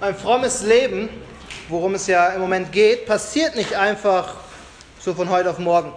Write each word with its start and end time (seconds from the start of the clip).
Ein 0.00 0.16
frommes 0.16 0.62
Leben, 0.62 1.08
worum 1.68 1.94
es 1.94 2.08
ja 2.08 2.30
im 2.30 2.40
Moment 2.40 2.72
geht, 2.72 3.06
passiert 3.06 3.54
nicht 3.54 3.74
einfach 3.74 4.34
so 4.98 5.14
von 5.14 5.30
heute 5.30 5.50
auf 5.50 5.58
morgen. 5.58 5.92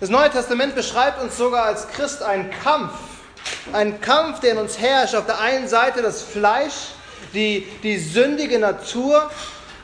Das 0.00 0.10
Neue 0.10 0.30
Testament 0.30 0.74
beschreibt 0.74 1.22
uns 1.22 1.36
sogar 1.36 1.66
als 1.66 1.86
Christ 1.88 2.22
einen 2.22 2.50
Kampf. 2.50 2.92
Ein 3.72 4.00
Kampf, 4.00 4.40
der 4.40 4.52
in 4.52 4.58
uns 4.58 4.80
herrscht. 4.80 5.14
Auf 5.14 5.26
der 5.26 5.40
einen 5.40 5.68
Seite 5.68 6.02
das 6.02 6.22
Fleisch, 6.22 6.88
die, 7.32 7.68
die 7.84 7.98
sündige 7.98 8.58
Natur, 8.58 9.30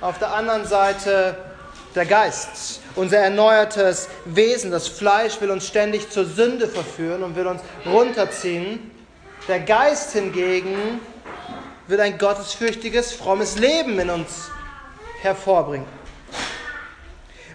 auf 0.00 0.18
der 0.18 0.32
anderen 0.32 0.66
Seite 0.66 1.36
der 1.94 2.04
Geist, 2.04 2.80
unser 2.96 3.18
erneuertes 3.18 4.08
Wesen. 4.24 4.72
Das 4.72 4.88
Fleisch 4.88 5.40
will 5.40 5.52
uns 5.52 5.68
ständig 5.68 6.10
zur 6.10 6.24
Sünde 6.24 6.66
verführen 6.66 7.22
und 7.22 7.36
will 7.36 7.46
uns 7.46 7.62
runterziehen. 7.86 8.90
Der 9.46 9.60
Geist 9.60 10.12
hingegen 10.12 11.00
will 11.89 12.00
ein 12.00 12.18
gottesfürchtiges, 12.18 13.12
frommes 13.12 13.59
Leben 13.59 13.98
in 13.98 14.10
uns 14.10 14.51
hervorbringen. 15.23 15.87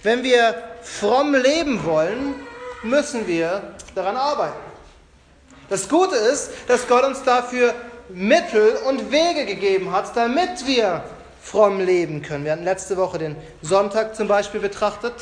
Wenn 0.02 0.24
wir 0.24 0.56
fromm 0.82 1.34
leben 1.34 1.86
wollen, 1.86 2.36
müssen 2.82 3.28
wir 3.28 3.74
daran 3.96 4.18
arbeiten. 4.18 4.58
Das 5.70 5.88
Gute 5.88 6.16
ist, 6.16 6.52
dass 6.68 6.88
Gott 6.88 7.06
uns 7.06 7.24
dafür 7.24 7.74
Mittel 8.10 8.76
und 8.88 9.12
Wege 9.12 9.46
gegeben 9.46 9.92
hat, 9.92 10.16
damit 10.18 10.68
wir 10.68 11.04
fromm 11.42 11.80
leben 11.80 12.22
können. 12.22 12.44
Wir 12.44 12.54
hatten 12.54 12.64
letzte 12.64 12.98
Woche 12.98 13.18
den 13.20 13.36
Sonntag 13.62 14.16
zum 14.16 14.28
Beispiel 14.28 14.60
betrachtet, 14.60 15.14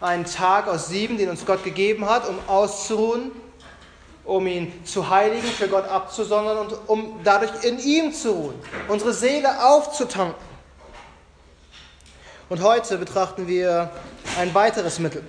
einen 0.00 0.24
Tag 0.24 0.68
aus 0.68 0.88
sieben, 0.88 1.16
den 1.16 1.30
uns 1.30 1.46
Gott 1.46 1.64
gegeben 1.64 2.08
hat, 2.08 2.28
um 2.28 2.38
auszuruhen, 2.48 3.30
um 4.26 4.46
ihn 4.46 4.84
zu 4.84 5.08
heiligen, 5.08 5.46
für 5.46 5.68
Gott 5.68 5.88
abzusondern 5.88 6.58
und 6.58 6.76
um 6.88 7.20
dadurch 7.22 7.64
in 7.64 7.78
ihm 7.78 8.12
zu 8.12 8.32
ruhen, 8.32 8.54
unsere 8.88 9.12
Seele 9.12 9.64
aufzutanken. 9.64 10.44
Und 12.48 12.62
heute 12.62 12.98
betrachten 12.98 13.48
wir 13.48 13.90
ein 14.38 14.54
weiteres 14.54 14.98
Mittel, 14.98 15.22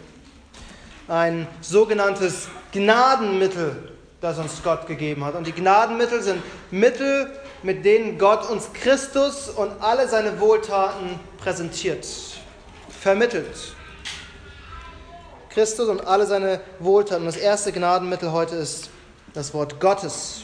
ein 1.08 1.48
sogenanntes 1.62 2.48
Gnadenmittel, 2.72 3.94
das 4.22 4.38
uns 4.38 4.62
Gott 4.64 4.88
gegeben 4.88 5.24
hat. 5.26 5.36
Und 5.36 5.48
die 5.48 5.52
Gnadenmittel 5.52 6.22
sind 6.22 6.42
Mittel, 6.70 7.32
mit 7.64 7.86
denen 7.86 8.18
Gott 8.18 8.50
uns 8.50 8.72
Christus 8.74 9.50
und 9.50 9.72
alle 9.82 10.08
seine 10.08 10.40
Wohltaten 10.40 11.20
präsentiert, 11.40 12.06
vermittelt. 13.02 13.77
Christus 15.58 15.90
und 15.90 16.06
alle 16.06 16.28
seine 16.28 16.60
Wohltaten. 16.78 17.26
Das 17.26 17.36
erste 17.36 17.72
Gnadenmittel 17.72 18.32
heute 18.32 18.56
ist 18.56 18.92
das 19.34 19.56
Wort 19.56 19.80
Gottes. 19.80 20.44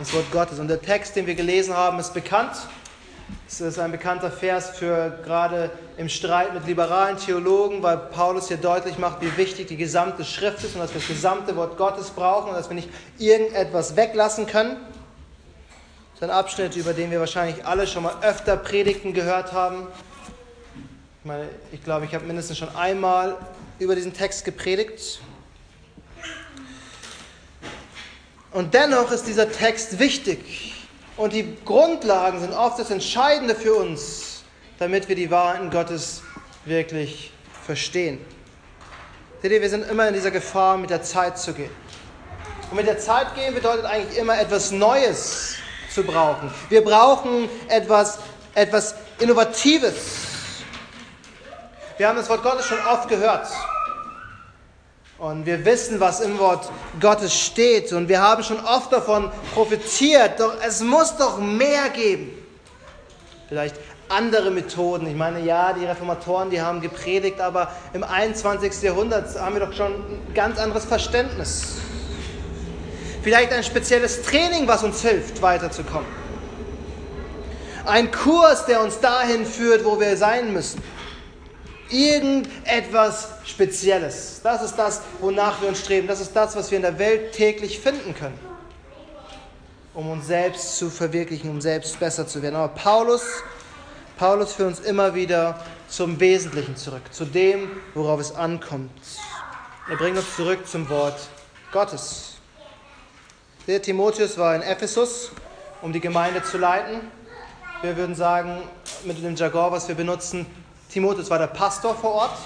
Das 0.00 0.12
Wort 0.12 0.32
Gottes. 0.32 0.58
Und 0.58 0.66
der 0.66 0.82
Text, 0.82 1.14
den 1.14 1.28
wir 1.28 1.36
gelesen 1.36 1.72
haben, 1.72 2.00
ist 2.00 2.12
bekannt. 2.14 2.50
Es 3.46 3.60
ist 3.60 3.78
ein 3.78 3.92
bekannter 3.92 4.32
Vers 4.32 4.70
für 4.70 5.20
gerade 5.24 5.70
im 5.98 6.08
Streit 6.08 6.52
mit 6.52 6.66
liberalen 6.66 7.16
Theologen, 7.16 7.80
weil 7.84 7.96
Paulus 7.96 8.48
hier 8.48 8.56
deutlich 8.56 8.98
macht, 8.98 9.20
wie 9.20 9.36
wichtig 9.36 9.68
die 9.68 9.76
gesamte 9.76 10.24
Schrift 10.24 10.64
ist 10.64 10.74
und 10.74 10.80
dass 10.80 10.92
wir 10.92 10.98
das 10.98 11.06
gesamte 11.06 11.54
Wort 11.54 11.76
Gottes 11.76 12.10
brauchen 12.10 12.48
und 12.48 12.56
dass 12.56 12.68
wir 12.68 12.74
nicht 12.74 12.88
irgendetwas 13.18 13.94
weglassen 13.94 14.46
können. 14.46 14.78
Das 16.14 16.22
ist 16.22 16.22
ein 16.24 16.30
Abschnitt, 16.30 16.74
über 16.74 16.92
den 16.92 17.12
wir 17.12 17.20
wahrscheinlich 17.20 17.64
alle 17.64 17.86
schon 17.86 18.02
mal 18.02 18.16
öfter 18.20 18.56
Predigten 18.56 19.14
gehört 19.14 19.52
haben. 19.52 19.86
Ich 21.20 21.24
meine, 21.24 21.48
ich 21.70 21.84
glaube, 21.84 22.06
ich 22.06 22.16
habe 22.16 22.26
mindestens 22.26 22.58
schon 22.58 22.74
einmal 22.74 23.36
über 23.78 23.94
diesen 23.94 24.12
Text 24.12 24.44
gepredigt. 24.44 25.20
Und 28.52 28.72
dennoch 28.72 29.10
ist 29.10 29.26
dieser 29.26 29.50
Text 29.50 29.98
wichtig. 29.98 30.74
Und 31.16 31.32
die 31.32 31.56
Grundlagen 31.64 32.40
sind 32.40 32.52
oft 32.52 32.78
das 32.78 32.90
Entscheidende 32.90 33.54
für 33.54 33.74
uns, 33.74 34.42
damit 34.78 35.08
wir 35.08 35.16
die 35.16 35.30
Wahrheiten 35.30 35.70
Gottes 35.70 36.22
wirklich 36.64 37.32
verstehen. 37.64 38.24
Seht 39.42 39.52
ihr, 39.52 39.60
wir 39.60 39.70
sind 39.70 39.88
immer 39.88 40.08
in 40.08 40.14
dieser 40.14 40.30
Gefahr, 40.30 40.76
mit 40.76 40.90
der 40.90 41.02
Zeit 41.02 41.38
zu 41.38 41.52
gehen. 41.52 41.70
Und 42.70 42.76
mit 42.76 42.86
der 42.86 42.98
Zeit 42.98 43.34
gehen 43.34 43.54
bedeutet 43.54 43.84
eigentlich 43.84 44.18
immer 44.18 44.38
etwas 44.38 44.70
Neues 44.70 45.56
zu 45.92 46.02
brauchen. 46.02 46.50
Wir 46.68 46.82
brauchen 46.82 47.48
etwas, 47.68 48.18
etwas 48.54 48.94
Innovatives. 49.18 49.94
Wir 51.96 52.08
haben 52.08 52.16
das 52.16 52.28
Wort 52.28 52.42
Gottes 52.42 52.66
schon 52.66 52.78
oft 52.86 53.08
gehört. 53.08 53.46
Und 55.18 55.46
wir 55.46 55.64
wissen, 55.64 56.00
was 56.00 56.20
im 56.20 56.38
Wort 56.38 56.70
Gottes 57.00 57.34
steht. 57.34 57.92
Und 57.92 58.08
wir 58.08 58.20
haben 58.20 58.42
schon 58.42 58.58
oft 58.64 58.92
davon 58.92 59.30
profitiert. 59.52 60.40
Doch 60.40 60.54
es 60.66 60.80
muss 60.80 61.16
doch 61.16 61.38
mehr 61.38 61.88
geben. 61.90 62.32
Vielleicht 63.48 63.76
andere 64.08 64.50
Methoden. 64.50 65.06
Ich 65.06 65.14
meine, 65.14 65.40
ja, 65.40 65.72
die 65.72 65.84
Reformatoren, 65.84 66.50
die 66.50 66.60
haben 66.60 66.80
gepredigt, 66.80 67.40
aber 67.40 67.70
im 67.92 68.02
21. 68.02 68.82
Jahrhundert 68.82 69.38
haben 69.40 69.54
wir 69.54 69.66
doch 69.66 69.72
schon 69.72 69.92
ein 69.92 70.34
ganz 70.34 70.58
anderes 70.58 70.84
Verständnis. 70.84 71.76
Vielleicht 73.22 73.52
ein 73.52 73.64
spezielles 73.64 74.22
Training, 74.22 74.68
was 74.68 74.82
uns 74.82 75.00
hilft, 75.00 75.40
weiterzukommen. 75.40 76.08
Ein 77.86 78.10
Kurs, 78.10 78.66
der 78.66 78.82
uns 78.82 79.00
dahin 79.00 79.46
führt, 79.46 79.84
wo 79.84 80.00
wir 80.00 80.16
sein 80.16 80.52
müssen. 80.52 80.82
Irgendetwas 81.94 83.28
Spezielles. 83.44 84.40
Das 84.42 84.62
ist 84.62 84.74
das, 84.74 85.02
wonach 85.20 85.60
wir 85.62 85.68
uns 85.68 85.78
streben. 85.78 86.08
Das 86.08 86.20
ist 86.20 86.34
das, 86.34 86.56
was 86.56 86.70
wir 86.72 86.76
in 86.76 86.82
der 86.82 86.98
Welt 86.98 87.32
täglich 87.32 87.78
finden 87.78 88.16
können. 88.16 88.38
Um 89.94 90.10
uns 90.10 90.26
selbst 90.26 90.76
zu 90.76 90.90
verwirklichen, 90.90 91.48
um 91.48 91.60
selbst 91.60 92.00
besser 92.00 92.26
zu 92.26 92.42
werden. 92.42 92.56
Aber 92.56 92.74
Paulus, 92.74 93.22
Paulus 94.18 94.54
führt 94.54 94.70
uns 94.70 94.80
immer 94.80 95.14
wieder 95.14 95.64
zum 95.88 96.18
Wesentlichen 96.18 96.76
zurück, 96.76 97.02
zu 97.12 97.24
dem, 97.24 97.70
worauf 97.94 98.18
es 98.18 98.34
ankommt. 98.34 98.90
Er 99.88 99.96
bringt 99.96 100.18
uns 100.18 100.34
zurück 100.34 100.66
zum 100.66 100.88
Wort 100.88 101.28
Gottes. 101.70 102.38
Der 103.68 103.80
Timotheus 103.80 104.36
war 104.36 104.56
in 104.56 104.62
Ephesus, 104.62 105.30
um 105.80 105.92
die 105.92 106.00
Gemeinde 106.00 106.42
zu 106.42 106.58
leiten. 106.58 107.02
Wir 107.82 107.96
würden 107.96 108.16
sagen, 108.16 108.62
mit 109.04 109.22
dem 109.22 109.36
Jargon, 109.36 109.70
was 109.70 109.86
wir 109.86 109.94
benutzen, 109.94 110.44
Timotheus 110.94 111.28
war 111.28 111.40
der 111.40 111.48
Pastor 111.48 111.96
vor 111.96 112.12
Ort, 112.12 112.38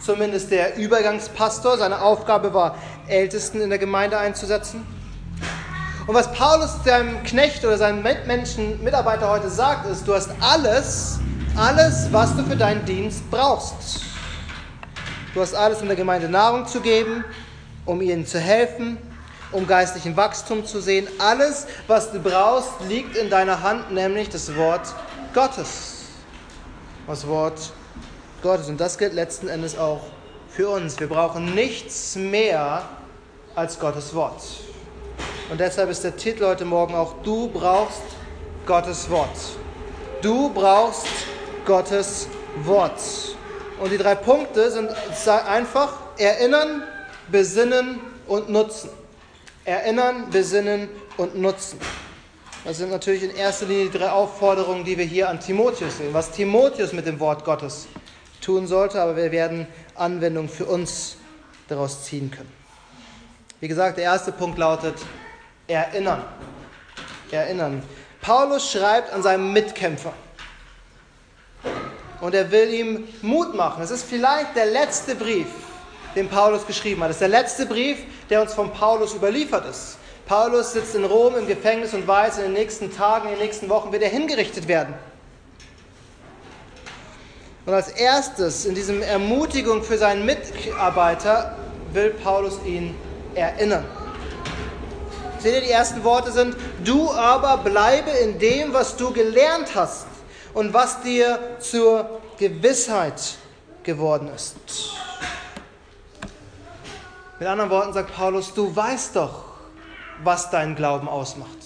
zumindest 0.00 0.50
der 0.50 0.78
Übergangspastor. 0.78 1.76
Seine 1.76 2.00
Aufgabe 2.00 2.54
war, 2.54 2.76
Ältesten 3.06 3.60
in 3.60 3.68
der 3.68 3.78
Gemeinde 3.78 4.16
einzusetzen. 4.16 4.86
Und 6.06 6.14
was 6.14 6.32
Paulus 6.32 6.70
seinem 6.86 7.22
Knecht 7.22 7.62
oder 7.66 7.76
seinem 7.76 8.02
Mitmenschen, 8.02 8.82
Mitarbeiter 8.82 9.28
heute 9.28 9.50
sagt, 9.50 9.84
ist, 9.90 10.08
du 10.08 10.14
hast 10.14 10.30
alles, 10.40 11.18
alles, 11.54 12.10
was 12.10 12.34
du 12.34 12.42
für 12.44 12.56
deinen 12.56 12.82
Dienst 12.86 13.30
brauchst. 13.30 14.00
Du 15.34 15.42
hast 15.42 15.54
alles, 15.54 15.82
um 15.82 15.86
der 15.86 15.96
Gemeinde 15.96 16.30
Nahrung 16.30 16.66
zu 16.66 16.80
geben, 16.80 17.26
um 17.84 18.00
ihnen 18.00 18.24
zu 18.24 18.40
helfen, 18.40 18.96
um 19.50 19.66
geistlichen 19.66 20.16
Wachstum 20.16 20.64
zu 20.64 20.80
sehen. 20.80 21.08
Alles, 21.18 21.66
was 21.88 22.10
du 22.10 22.20
brauchst, 22.20 22.70
liegt 22.88 23.18
in 23.18 23.28
deiner 23.28 23.62
Hand, 23.62 23.92
nämlich 23.92 24.30
das 24.30 24.56
Wort 24.56 24.94
Gottes. 25.34 26.06
Das 27.06 27.26
Wort 27.26 27.72
Gottes. 28.42 28.68
Und 28.68 28.80
das 28.80 28.98
gilt 28.98 29.14
letzten 29.14 29.48
Endes 29.48 29.78
auch 29.78 30.00
für 30.48 30.68
uns. 30.68 30.98
Wir 31.00 31.08
brauchen 31.08 31.54
nichts 31.54 32.16
mehr 32.16 32.82
als 33.54 33.78
Gottes 33.78 34.14
Wort. 34.14 34.42
Und 35.50 35.60
deshalb 35.60 35.90
ist 35.90 36.04
der 36.04 36.16
Titel 36.16 36.44
heute 36.44 36.64
Morgen 36.64 36.94
auch, 36.94 37.14
du 37.22 37.48
brauchst 37.48 38.02
Gottes 38.66 39.08
Wort. 39.08 39.36
Du 40.20 40.50
brauchst 40.50 41.06
Gottes 41.64 42.28
Wort. 42.64 43.00
Und 43.80 43.90
die 43.90 43.98
drei 43.98 44.14
Punkte 44.14 44.70
sind 44.70 44.90
einfach 45.26 45.94
erinnern, 46.18 46.82
besinnen 47.28 48.00
und 48.26 48.48
nutzen. 48.48 48.90
Erinnern, 49.64 50.30
besinnen 50.30 50.88
und 51.16 51.36
nutzen. 51.36 51.78
Das 52.64 52.78
sind 52.78 52.90
natürlich 52.90 53.24
in 53.24 53.34
erster 53.34 53.66
Linie 53.66 53.90
die 53.90 53.98
drei 53.98 54.10
Aufforderungen, 54.10 54.84
die 54.84 54.96
wir 54.96 55.04
hier 55.04 55.28
an 55.28 55.40
Timotheus 55.40 55.98
sehen. 55.98 56.14
Was 56.14 56.30
Timotheus 56.30 56.92
mit 56.92 57.06
dem 57.06 57.18
Wort 57.18 57.44
Gottes 57.44 57.88
tun 58.42 58.66
sollte, 58.66 59.00
aber 59.00 59.16
wir 59.16 59.32
werden 59.32 59.66
Anwendung 59.94 60.48
für 60.48 60.66
uns 60.66 61.16
daraus 61.68 62.04
ziehen 62.04 62.30
können. 62.30 62.52
Wie 63.60 63.68
gesagt, 63.68 63.96
der 63.96 64.04
erste 64.04 64.32
Punkt 64.32 64.58
lautet 64.58 64.96
Erinnern. 65.68 66.24
Erinnern. 67.30 67.82
Paulus 68.20 68.70
schreibt 68.70 69.12
an 69.12 69.22
seinem 69.22 69.52
Mitkämpfer. 69.52 70.12
Und 72.20 72.34
er 72.34 72.50
will 72.50 72.72
ihm 72.72 73.08
Mut 73.22 73.54
machen. 73.54 73.82
Es 73.82 73.90
ist 73.90 74.04
vielleicht 74.04 74.54
der 74.54 74.66
letzte 74.66 75.14
Brief, 75.14 75.46
den 76.14 76.28
Paulus 76.28 76.66
geschrieben 76.66 77.02
hat. 77.02 77.10
Es 77.10 77.16
ist 77.16 77.22
der 77.22 77.28
letzte 77.28 77.66
Brief, 77.66 77.98
der 78.28 78.42
uns 78.42 78.54
von 78.54 78.72
Paulus 78.72 79.14
überliefert 79.14 79.66
ist. 79.66 79.96
Paulus 80.26 80.72
sitzt 80.72 80.94
in 80.94 81.04
Rom 81.04 81.36
im 81.36 81.46
Gefängnis 81.46 81.94
und 81.94 82.06
weiß, 82.06 82.38
in 82.38 82.44
den 82.44 82.52
nächsten 82.52 82.94
Tagen, 82.94 83.28
in 83.28 83.34
den 83.34 83.42
nächsten 83.42 83.68
Wochen 83.68 83.90
wird 83.92 84.02
er 84.02 84.08
hingerichtet 84.08 84.68
werden. 84.68 84.94
Und 87.64 87.74
als 87.74 87.88
erstes 87.88 88.64
in 88.64 88.74
diesem 88.74 89.02
Ermutigung 89.02 89.82
für 89.82 89.96
seinen 89.96 90.26
Mitarbeiter 90.26 91.56
will 91.92 92.10
Paulus 92.10 92.58
ihn 92.64 92.96
erinnern. 93.34 93.84
Seht 95.38 95.54
ihr, 95.54 95.60
die 95.60 95.70
ersten 95.70 96.02
Worte 96.04 96.32
sind, 96.32 96.56
du 96.84 97.10
aber 97.12 97.58
bleibe 97.58 98.10
in 98.10 98.38
dem, 98.38 98.72
was 98.72 98.96
du 98.96 99.12
gelernt 99.12 99.74
hast 99.74 100.06
und 100.54 100.72
was 100.72 101.02
dir 101.02 101.38
zur 101.60 102.20
Gewissheit 102.38 103.36
geworden 103.82 104.30
ist. 104.34 104.56
Mit 107.38 107.48
anderen 107.48 107.70
Worten 107.70 107.92
sagt 107.92 108.14
Paulus, 108.14 108.54
du 108.54 108.74
weißt 108.74 109.16
doch, 109.16 109.44
was 110.22 110.50
dein 110.50 110.76
Glauben 110.76 111.08
ausmacht. 111.08 111.58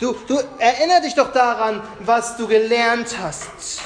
Du, 0.00 0.16
du 0.26 0.40
erinner 0.58 1.00
dich 1.00 1.14
doch 1.14 1.32
daran, 1.32 1.80
was 2.00 2.36
du 2.36 2.48
gelernt 2.48 3.16
hast. 3.22 3.80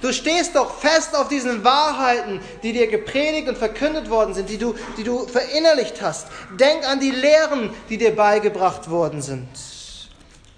Du 0.00 0.12
stehst 0.12 0.56
doch 0.56 0.78
fest 0.78 1.16
auf 1.16 1.28
diesen 1.28 1.64
Wahrheiten, 1.64 2.40
die 2.62 2.72
dir 2.72 2.86
gepredigt 2.88 3.48
und 3.48 3.56
verkündet 3.56 4.10
worden 4.10 4.34
sind, 4.34 4.48
die 4.48 4.58
du, 4.58 4.74
die 4.96 5.04
du 5.04 5.26
verinnerlicht 5.26 6.02
hast. 6.02 6.28
Denk 6.58 6.86
an 6.88 7.00
die 7.00 7.10
Lehren, 7.10 7.70
die 7.88 7.96
dir 7.96 8.14
beigebracht 8.14 8.90
worden 8.90 9.22
sind. 9.22 9.48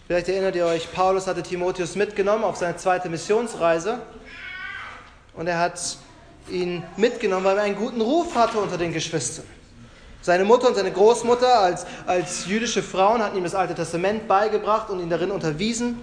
Vielleicht 0.07 0.29
erinnert 0.29 0.57
ihr 0.57 0.65
euch, 0.65 0.91
Paulus 0.91 1.27
hatte 1.27 1.43
Timotheus 1.43 1.95
mitgenommen 1.95 2.43
auf 2.43 2.57
seine 2.57 2.77
zweite 2.77 3.11
Missionsreise 3.11 4.01
und 5.35 5.47
er 5.47 5.59
hat 5.59 5.79
ihn 6.51 6.83
mitgenommen, 6.97 7.45
weil 7.45 7.59
er 7.59 7.65
einen 7.65 7.77
guten 7.77 8.01
Ruf 8.01 8.35
hatte 8.35 8.59
unter 8.59 8.79
den 8.79 8.95
Geschwistern. 8.95 9.45
Seine 10.23 10.45
Mutter 10.45 10.69
und 10.69 10.75
seine 10.75 10.91
Großmutter 10.91 11.61
als, 11.61 11.87
als 12.07 12.47
jüdische 12.47 12.83
Frauen 12.83 13.23
hatten 13.23 13.37
ihm 13.37 13.45
das 13.45 13.55
Alte 13.55 13.75
Testament 13.75 14.27
beigebracht 14.27 14.91
und 14.91 15.01
ihn 15.01 15.11
darin 15.11 15.31
unterwiesen. 15.31 16.03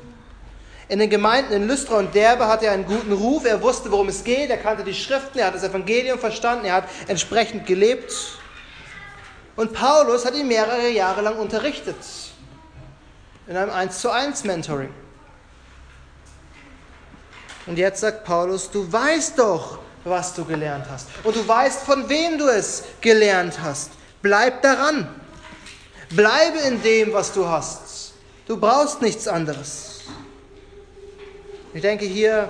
In 0.87 0.99
den 0.99 1.09
Gemeinden 1.09 1.53
in 1.53 1.67
Lystra 1.67 1.97
und 1.97 2.13
Derbe 2.13 2.47
hatte 2.47 2.67
er 2.67 2.73
einen 2.73 2.85
guten 2.85 3.11
Ruf. 3.11 3.45
Er 3.45 3.61
wusste, 3.61 3.91
worum 3.91 4.07
es 4.09 4.23
geht. 4.23 4.49
Er 4.49 4.57
kannte 4.57 4.83
die 4.83 4.93
Schriften. 4.93 5.39
Er 5.39 5.47
hat 5.47 5.55
das 5.55 5.63
Evangelium 5.63 6.19
verstanden. 6.19 6.65
Er 6.65 6.75
hat 6.75 6.89
entsprechend 7.07 7.65
gelebt. 7.65 8.13
Und 9.55 9.73
Paulus 9.73 10.25
hat 10.25 10.35
ihn 10.35 10.47
mehrere 10.47 10.89
Jahre 10.89 11.21
lang 11.21 11.37
unterrichtet. 11.37 11.95
In 13.47 13.57
einem 13.57 13.71
1 13.71 13.99
zu 13.99 14.11
1 14.11 14.43
Mentoring. 14.43 14.93
Und 17.65 17.77
jetzt 17.77 18.01
sagt 18.01 18.23
Paulus, 18.25 18.69
du 18.69 18.91
weißt 18.91 19.39
doch, 19.39 19.79
was 20.03 20.35
du 20.35 20.45
gelernt 20.45 20.85
hast. 20.89 21.07
Und 21.23 21.35
du 21.35 21.47
weißt, 21.47 21.81
von 21.81 22.07
wem 22.09 22.37
du 22.37 22.47
es 22.47 22.83
gelernt 23.01 23.59
hast. 23.61 23.91
Bleib 24.21 24.61
daran. 24.61 25.07
Bleibe 26.11 26.59
in 26.59 26.81
dem, 26.83 27.13
was 27.13 27.33
du 27.33 27.47
hast. 27.47 28.13
Du 28.45 28.57
brauchst 28.57 29.01
nichts 29.01 29.27
anderes. 29.27 30.01
Ich 31.75 31.81
denke, 31.81 32.05
hier 32.05 32.47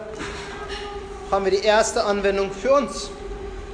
haben 1.31 1.45
wir 1.45 1.51
die 1.51 1.65
erste 1.65 2.03
Anwendung 2.03 2.51
für 2.51 2.73
uns. 2.73 3.09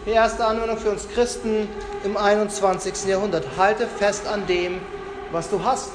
Die 0.06 0.12
erste 0.12 0.46
Anwendung 0.46 0.78
für 0.78 0.92
uns 0.92 1.10
Christen 1.10 1.68
im 2.06 2.16
21. 2.16 3.04
Jahrhundert. 3.06 3.46
Halte 3.58 3.86
fest 3.86 4.26
an 4.28 4.48
dem, 4.48 4.80
was 5.34 5.50
du 5.50 5.62
hast. 5.62 5.92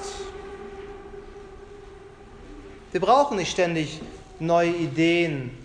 Wir 2.92 3.00
brauchen 3.00 3.38
nicht 3.38 3.50
ständig 3.50 4.02
neue 4.40 4.68
Ideen 4.68 5.56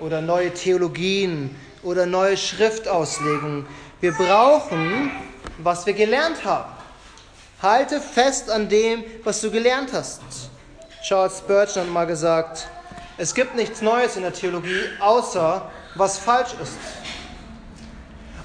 oder 0.00 0.20
neue 0.20 0.52
Theologien 0.52 1.54
oder 1.84 2.06
neue 2.06 2.36
Schriftauslegungen. 2.36 3.66
Wir 4.00 4.14
brauchen, 4.14 5.12
was 5.58 5.86
wir 5.86 5.92
gelernt 5.92 6.44
haben. 6.44 6.72
Halte 7.62 8.00
fest 8.00 8.50
an 8.50 8.68
dem, 8.68 9.04
was 9.22 9.40
du 9.40 9.52
gelernt 9.52 9.92
hast. 9.92 10.22
Charles 11.06 11.38
Spurgeon 11.38 11.84
hat 11.84 11.92
mal 11.92 12.04
gesagt, 12.04 12.68
es 13.18 13.34
gibt 13.34 13.56
nichts 13.56 13.82
Neues 13.82 14.16
in 14.16 14.22
der 14.22 14.32
Theologie, 14.32 14.80
außer 15.00 15.68
was 15.96 16.18
falsch 16.18 16.50
ist. 16.62 16.72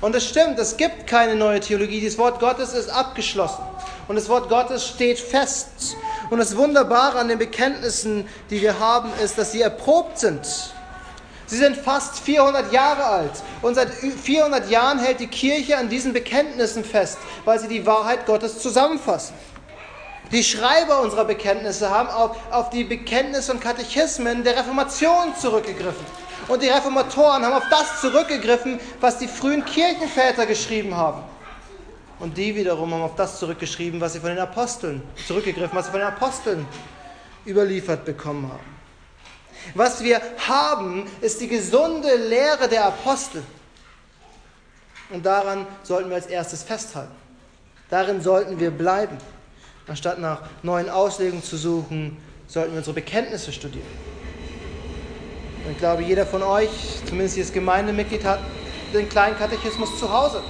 Und 0.01 0.15
es 0.15 0.27
stimmt, 0.27 0.57
es 0.59 0.75
gibt 0.75 1.07
keine 1.07 1.35
neue 1.35 1.59
Theologie. 1.59 2.03
Das 2.03 2.17
Wort 2.17 2.39
Gottes 2.39 2.73
ist 2.73 2.89
abgeschlossen. 2.89 3.63
Und 4.07 4.15
das 4.15 4.27
Wort 4.27 4.49
Gottes 4.49 4.85
steht 4.85 5.19
fest. 5.19 5.95
Und 6.29 6.39
das 6.39 6.57
Wunderbare 6.57 7.19
an 7.19 7.27
den 7.27 7.37
Bekenntnissen, 7.37 8.27
die 8.49 8.61
wir 8.61 8.79
haben, 8.79 9.11
ist, 9.23 9.37
dass 9.37 9.51
sie 9.51 9.61
erprobt 9.61 10.17
sind. 10.19 10.45
Sie 11.45 11.57
sind 11.57 11.77
fast 11.77 12.19
400 12.19 12.73
Jahre 12.73 13.03
alt 13.03 13.43
und 13.61 13.75
seit 13.75 13.91
400 13.91 14.69
Jahren 14.69 14.97
hält 14.97 15.19
die 15.19 15.27
Kirche 15.27 15.77
an 15.77 15.87
diesen 15.87 16.11
Bekenntnissen 16.13 16.83
fest, 16.83 17.19
weil 17.45 17.59
sie 17.59 17.67
die 17.67 17.85
Wahrheit 17.85 18.25
Gottes 18.25 18.59
zusammenfassen. 18.59 19.35
Die 20.33 20.44
Schreiber 20.44 21.00
unserer 21.01 21.25
Bekenntnisse 21.25 21.91
haben 21.91 22.09
auf, 22.09 22.35
auf 22.51 22.71
die 22.71 22.83
Bekenntnisse 22.83 23.51
und 23.51 23.62
Katechismen 23.62 24.44
der 24.44 24.57
Reformation 24.57 25.35
zurückgegriffen. 25.39 26.06
Und 26.47 26.63
die 26.63 26.69
Reformatoren 26.69 27.45
haben 27.45 27.53
auf 27.53 27.69
das 27.69 28.01
zurückgegriffen, 28.01 28.80
was 29.00 29.19
die 29.19 29.27
frühen 29.27 29.63
Kirchenväter 29.63 30.47
geschrieben 30.47 30.97
haben. 30.97 31.21
Und 32.19 32.35
die 32.35 32.56
wiederum 32.56 32.91
haben 32.94 33.03
auf 33.03 33.15
das 33.15 33.38
zurückgeschrieben, 33.38 34.01
was 34.01 34.13
sie 34.13 34.19
von 34.19 34.30
den 34.30 34.39
Aposteln, 34.39 35.03
zurückgegriffen, 35.27 35.77
was 35.77 35.85
sie 35.85 35.91
von 35.91 36.00
den 36.00 36.09
Aposteln 36.09 36.65
überliefert 37.45 38.03
bekommen 38.03 38.51
haben. 38.51 38.74
Was 39.75 40.03
wir 40.03 40.19
haben, 40.47 41.06
ist 41.21 41.41
die 41.41 41.47
gesunde 41.47 42.15
Lehre 42.15 42.68
der 42.68 42.86
Apostel. 42.86 43.44
Und 45.12 45.24
daran 45.24 45.68
sollten 45.83 46.09
wir 46.09 46.15
als 46.15 46.25
erstes 46.25 46.63
festhalten. 46.63 47.13
Darin 47.89 48.19
sollten 48.19 48.59
wir 48.59 48.71
bleiben. 48.71 49.18
Anstatt 49.88 50.19
nach 50.19 50.41
neuen 50.62 50.89
Auslegungen 50.89 51.44
zu 51.44 51.57
suchen, 51.57 52.18
sollten 52.47 52.71
wir 52.71 52.77
unsere 52.77 52.94
Bekenntnisse 52.94 53.51
studieren. 53.51 53.88
Und 55.65 55.71
ich 55.71 55.77
glaube, 55.77 56.03
jeder 56.03 56.25
von 56.25 56.44
euch, 56.44 56.69
zumindest 57.06 57.38
jedes 57.38 57.53
Gemeindemitglied, 57.53 58.24
hat 58.24 58.39
den 58.94 59.09
kleinen 59.09 59.38
Katechismus 59.38 59.97
zu 60.00 60.12
Hause. 60.12 60.41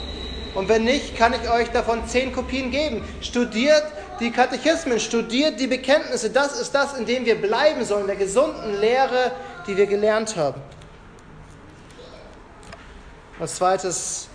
Und 0.54 0.70
wenn 0.70 0.84
nicht, 0.84 1.18
kann 1.18 1.34
ich 1.34 1.50
euch 1.50 1.70
davon 1.70 2.08
zehn 2.08 2.32
Kopien 2.32 2.70
geben. 2.70 3.04
Studiert 3.22 3.84
die 4.20 4.32
Katechismen, 4.32 5.00
studiert 5.00 5.60
die 5.60 5.68
Bekenntnisse. 5.68 6.30
Das 6.30 6.60
ist 6.60 6.72
das, 6.76 6.96
in 6.96 7.06
dem 7.06 7.26
wir 7.26 7.42
bleiben 7.42 7.84
sollen, 7.86 8.06
der 8.06 8.16
gesunden 8.16 8.80
Lehre, 8.80 9.32
die 9.66 9.78
wir 9.78 9.88
gelernt 9.88 10.36
haben. 10.36 10.62
Als 13.40 13.56
zweites 13.56 14.28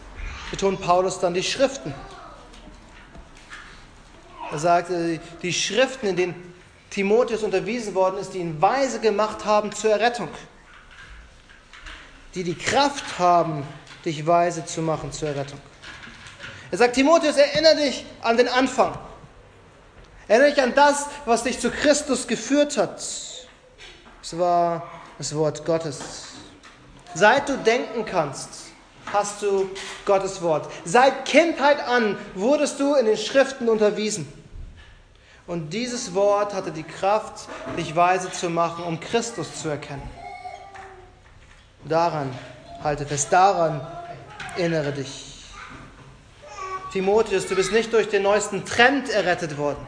betont 0.51 0.81
Paulus 0.81 1.21
dann 1.21 1.35
die 1.35 1.43
Schriften. 1.43 1.95
Er 4.51 4.59
sagt, 4.59 4.91
die 5.43 5.53
Schriften, 5.53 6.09
in 6.09 6.17
denen 6.17 6.55
Timotheus 6.91 7.43
unterwiesen 7.43 7.95
worden 7.95 8.19
ist, 8.19 8.33
die 8.35 8.39
ihn 8.39 8.61
weise 8.61 9.01
gemacht 9.01 9.45
haben 9.45 9.73
zur 9.73 9.91
Errettung. 9.91 10.29
Die 12.35 12.45
die 12.45 12.55
Kraft 12.55 13.19
haben, 13.19 13.63
dich 14.05 14.27
weise 14.27 14.65
zu 14.65 14.81
machen 14.81 15.13
zur 15.13 15.29
Errettung. 15.29 15.61
Er 16.71 16.79
sagt, 16.79 16.95
Timotheus, 16.95 17.37
erinnere 17.37 17.77
dich 17.77 18.05
an 18.23 18.37
den 18.37 18.49
Anfang. 18.49 18.99
Erinnere 20.29 20.51
dich 20.51 20.63
an 20.63 20.75
das, 20.75 21.07
was 21.25 21.43
dich 21.43 21.59
zu 21.59 21.71
Christus 21.71 22.27
geführt 22.27 22.77
hat. 22.77 22.99
Es 22.99 24.39
war 24.39 24.91
das 25.17 25.35
Wort 25.35 25.65
Gottes. 25.65 26.01
Seit 27.15 27.49
du 27.49 27.57
denken 27.57 28.05
kannst, 28.05 28.49
hast 29.13 29.43
du 29.43 29.71
Gottes 30.05 30.43
Wort. 30.43 30.71
Seit 30.85 31.25
Kindheit 31.25 31.87
an 31.87 32.19
wurdest 32.35 32.79
du 32.81 32.95
in 32.95 33.07
den 33.07 33.17
Schriften 33.17 33.69
unterwiesen. 33.69 34.31
Und 35.49 35.71
dieses 35.71 36.15
Wort 36.15 36.53
hatte 36.53 36.71
die 36.71 36.83
Kraft, 36.83 37.49
dich 37.79 37.97
weise 37.97 38.31
zu 38.31 38.51
machen, 38.51 38.85
um 38.85 39.01
Christus 39.01 39.63
zu 39.63 39.71
erkennen. 39.71 40.03
Daran 41.87 42.31
halte 42.85 43.07
fest, 43.07 43.33
daran 43.33 43.81
erinnere 44.57 44.93
dich. 44.93 45.25
Timotheus, 46.93 47.47
du 47.47 47.57
bist 47.57 47.73
nicht 47.73 47.93
durch 47.95 48.09
den 48.11 48.25
neuesten 48.25 48.67
Trend 48.67 49.09
errettet 49.09 49.57
worden. 49.57 49.79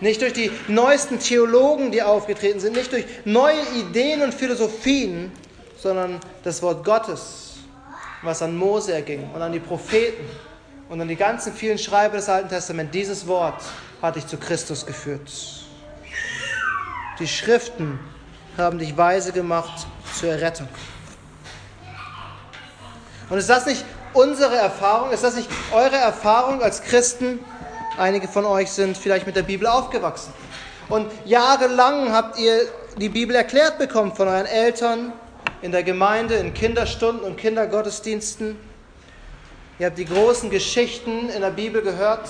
Nicht 0.00 0.20
durch 0.20 0.32
die 0.32 0.50
neuesten 0.66 1.20
Theologen, 1.20 1.92
die 1.92 2.02
aufgetreten 2.02 2.58
sind, 2.58 2.74
nicht 2.74 2.90
durch 2.90 3.04
neue 3.24 3.62
Ideen 3.76 4.20
und 4.20 4.34
Philosophien, 4.34 5.30
sondern 5.78 6.18
das 6.42 6.60
Wort 6.60 6.84
Gottes, 6.84 7.58
was 8.22 8.42
an 8.42 8.56
Mose 8.56 8.92
erging 8.92 9.30
und 9.32 9.40
an 9.40 9.52
die 9.52 9.60
Propheten 9.60 10.24
und 10.88 11.00
an 11.00 11.08
die 11.08 11.16
ganzen 11.16 11.52
vielen 11.52 11.78
Schreiber 11.78 12.16
des 12.16 12.28
Alten 12.28 12.48
Testaments. 12.48 12.92
Dieses 12.92 13.26
Wort 13.26 13.62
hat 14.02 14.16
dich 14.16 14.26
zu 14.26 14.36
Christus 14.36 14.84
geführt. 14.84 15.30
Die 17.18 17.28
Schriften 17.28 17.98
haben 18.56 18.78
dich 18.78 18.96
weise 18.96 19.32
gemacht 19.32 19.86
zur 20.18 20.30
Errettung. 20.30 20.68
Und 23.30 23.38
ist 23.38 23.48
das 23.48 23.66
nicht 23.66 23.84
unsere 24.12 24.56
Erfahrung? 24.56 25.10
Ist 25.10 25.24
das 25.24 25.36
nicht 25.36 25.48
eure 25.72 25.96
Erfahrung 25.96 26.62
als 26.62 26.82
Christen? 26.82 27.38
Einige 27.96 28.28
von 28.28 28.44
euch 28.44 28.70
sind 28.70 28.96
vielleicht 28.98 29.26
mit 29.26 29.36
der 29.36 29.42
Bibel 29.42 29.66
aufgewachsen. 29.66 30.32
Und 30.88 31.10
jahrelang 31.24 32.12
habt 32.12 32.38
ihr 32.38 32.60
die 32.98 33.08
Bibel 33.08 33.34
erklärt 33.34 33.78
bekommen 33.78 34.14
von 34.14 34.28
euren 34.28 34.46
Eltern, 34.46 35.12
in 35.62 35.72
der 35.72 35.82
Gemeinde, 35.82 36.34
in 36.34 36.52
Kinderstunden 36.52 37.24
und 37.24 37.36
Kindergottesdiensten. 37.38 38.56
Ihr 39.80 39.86
habt 39.86 39.98
die 39.98 40.04
großen 40.04 40.50
Geschichten 40.50 41.28
in 41.30 41.40
der 41.40 41.50
Bibel 41.50 41.82
gehört. 41.82 42.28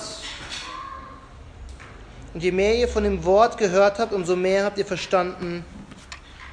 Und 2.33 2.41
je 2.41 2.51
mehr 2.51 2.75
ihr 2.75 2.87
von 2.87 3.03
dem 3.03 3.23
Wort 3.23 3.59
gehört 3.59 3.99
habt, 3.99 4.13
umso 4.13 4.35
mehr 4.35 4.65
habt 4.65 4.79
ihr 4.79 4.85
verstanden, 4.85 5.63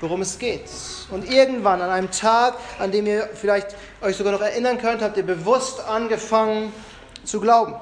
worum 0.03 0.21
es 0.21 0.39
geht. 0.39 0.69
Und 1.11 1.31
irgendwann, 1.33 1.81
an 1.81 1.89
einem 1.89 2.11
Tag, 2.11 2.57
an 2.79 2.93
dem 2.93 3.07
ihr 3.07 3.31
vielleicht 3.33 3.75
euch 4.03 4.17
sogar 4.17 4.35
noch 4.35 4.43
erinnern 4.43 4.77
könnt, 4.77 5.01
habt 5.01 5.17
ihr 5.17 5.23
bewusst 5.23 5.81
angefangen 5.81 6.75
zu 7.25 7.41
glauben. 7.41 7.75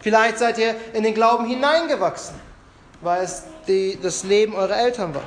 Vielleicht 0.00 0.38
seid 0.38 0.56
ihr 0.56 0.74
in 0.94 1.02
den 1.02 1.12
Glauben 1.12 1.44
hineingewachsen, 1.44 2.36
weil 3.02 3.22
es 3.22 3.42
die, 3.68 3.98
das 4.00 4.24
Leben 4.24 4.54
eurer 4.54 4.78
Eltern 4.78 5.14
war. 5.14 5.24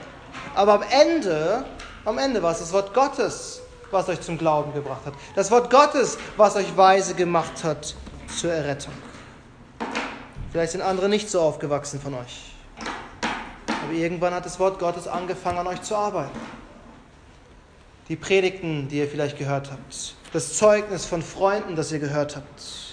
Aber 0.55 0.73
am 0.73 0.83
Ende, 0.89 1.63
am 2.05 2.17
Ende 2.17 2.41
war 2.41 2.53
es 2.53 2.59
das 2.59 2.73
Wort 2.73 2.91
Gottes, 2.95 3.61
was 3.91 4.09
euch 4.09 4.21
zum 4.21 4.37
Glauben 4.37 4.73
gebracht 4.73 5.05
hat. 5.05 5.13
Das 5.35 5.51
Wort 5.51 5.69
Gottes, 5.69 6.17
was 6.37 6.55
euch 6.55 6.75
weise 6.75 7.13
gemacht 7.15 7.63
hat 7.63 7.95
zur 8.27 8.51
Errettung. 8.51 8.93
Vielleicht 10.51 10.71
sind 10.71 10.81
andere 10.81 11.09
nicht 11.09 11.29
so 11.29 11.41
aufgewachsen 11.41 12.01
von 12.01 12.15
euch. 12.15 12.53
Aber 13.83 13.93
irgendwann 13.93 14.33
hat 14.33 14.45
das 14.45 14.59
Wort 14.59 14.79
Gottes 14.79 15.07
angefangen, 15.07 15.59
an 15.59 15.67
euch 15.67 15.81
zu 15.81 15.95
arbeiten. 15.95 16.37
Die 18.07 18.15
Predigten, 18.15 18.87
die 18.87 18.97
ihr 18.97 19.07
vielleicht 19.07 19.37
gehört 19.37 19.71
habt. 19.71 20.15
Das 20.33 20.53
Zeugnis 20.57 21.05
von 21.05 21.21
Freunden, 21.21 21.75
das 21.75 21.91
ihr 21.91 21.99
gehört 21.99 22.35
habt. 22.35 22.89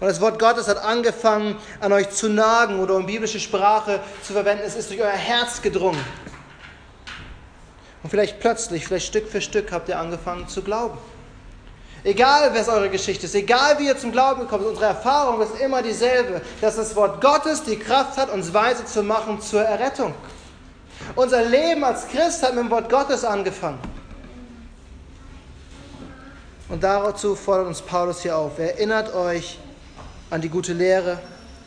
Und 0.00 0.08
das 0.08 0.20
Wort 0.20 0.38
Gottes 0.38 0.66
hat 0.66 0.78
angefangen, 0.78 1.56
an 1.80 1.92
euch 1.92 2.10
zu 2.10 2.28
nagen 2.28 2.80
oder 2.80 2.96
um 2.96 3.06
biblische 3.06 3.38
Sprache 3.38 4.00
zu 4.22 4.32
verwenden. 4.32 4.64
Es 4.66 4.74
ist 4.74 4.90
durch 4.90 5.00
euer 5.00 5.10
Herz 5.10 5.62
gedrungen. 5.62 6.04
Und 8.02 8.10
vielleicht 8.10 8.40
plötzlich, 8.40 8.86
vielleicht 8.86 9.06
Stück 9.06 9.28
für 9.28 9.40
Stück 9.40 9.70
habt 9.72 9.88
ihr 9.88 9.98
angefangen 9.98 10.48
zu 10.48 10.62
glauben. 10.62 10.98
Egal, 12.04 12.52
was 12.52 12.68
eure 12.68 12.90
Geschichte 12.90 13.26
ist, 13.26 13.34
egal 13.36 13.78
wie 13.78 13.86
ihr 13.86 13.96
zum 13.96 14.10
Glauben 14.10 14.48
kommt, 14.48 14.64
unsere 14.64 14.86
Erfahrung 14.86 15.40
ist 15.40 15.60
immer 15.60 15.82
dieselbe, 15.82 16.40
dass 16.60 16.74
das 16.74 16.96
Wort 16.96 17.20
Gottes 17.20 17.62
die 17.62 17.78
Kraft 17.78 18.16
hat, 18.16 18.32
uns 18.32 18.52
weise 18.52 18.84
zu 18.84 19.04
machen 19.04 19.40
zur 19.40 19.62
Errettung. 19.62 20.12
Unser 21.14 21.44
Leben 21.44 21.84
als 21.84 22.08
Christ 22.08 22.42
hat 22.42 22.54
mit 22.54 22.64
dem 22.64 22.70
Wort 22.70 22.90
Gottes 22.90 23.24
angefangen. 23.24 23.78
Und 26.68 26.82
dazu 26.82 27.36
fordert 27.36 27.68
uns 27.68 27.82
Paulus 27.82 28.22
hier 28.22 28.36
auf. 28.36 28.58
Erinnert 28.58 29.14
euch 29.14 29.58
an 30.30 30.40
die 30.40 30.48
gute 30.48 30.72
Lehre, 30.72 31.20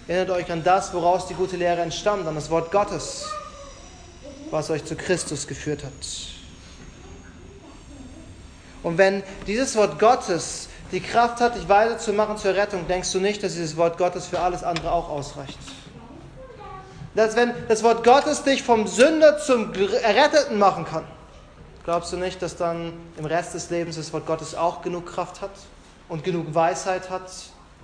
erinnert 0.08 0.32
euch 0.32 0.52
an 0.52 0.64
das, 0.64 0.94
woraus 0.94 1.28
die 1.28 1.36
gute 1.36 1.56
Lehre 1.56 1.82
entstammt, 1.82 2.28
an 2.28 2.36
das 2.36 2.50
Wort 2.50 2.72
Gottes, 2.72 3.26
was 4.56 4.70
euch 4.70 4.86
zu 4.86 4.96
Christus 4.96 5.48
geführt 5.48 5.84
hat. 5.84 5.92
Und 8.84 8.98
wenn 8.98 9.22
dieses 9.48 9.76
Wort 9.76 10.00
Gottes 10.00 10.70
die 10.92 11.02
Kraft 11.02 11.42
hat, 11.42 11.56
dich 11.56 11.68
weiter 11.68 11.98
zu 11.98 12.14
machen 12.14 12.38
zur 12.38 12.56
Rettung, 12.56 12.88
denkst 12.88 13.12
du 13.12 13.20
nicht, 13.20 13.44
dass 13.44 13.54
dieses 13.54 13.76
Wort 13.76 13.98
Gottes 13.98 14.28
für 14.28 14.40
alles 14.40 14.64
andere 14.64 14.92
auch 14.92 15.10
ausreicht. 15.10 15.58
Dass 17.16 17.36
wenn 17.36 17.54
das 17.68 17.84
Wort 17.84 18.04
Gottes 18.04 18.44
dich 18.44 18.64
vom 18.64 18.88
Sünder 18.88 19.40
zum 19.40 19.74
Erretteten 19.74 20.60
machen 20.60 20.86
kann, 20.86 21.04
glaubst 21.84 22.14
du 22.14 22.18
nicht, 22.18 22.42
dass 22.42 22.56
dann 22.56 22.94
im 23.18 23.26
Rest 23.26 23.56
des 23.56 23.70
Lebens 23.70 23.96
das 23.96 24.14
Wort 24.14 24.26
Gottes 24.26 24.56
auch 24.56 24.82
genug 24.82 25.08
Kraft 25.08 25.42
hat 25.42 25.52
und 26.08 26.24
genug 26.24 26.54
Weisheit 26.54 27.10
hat, 27.10 27.32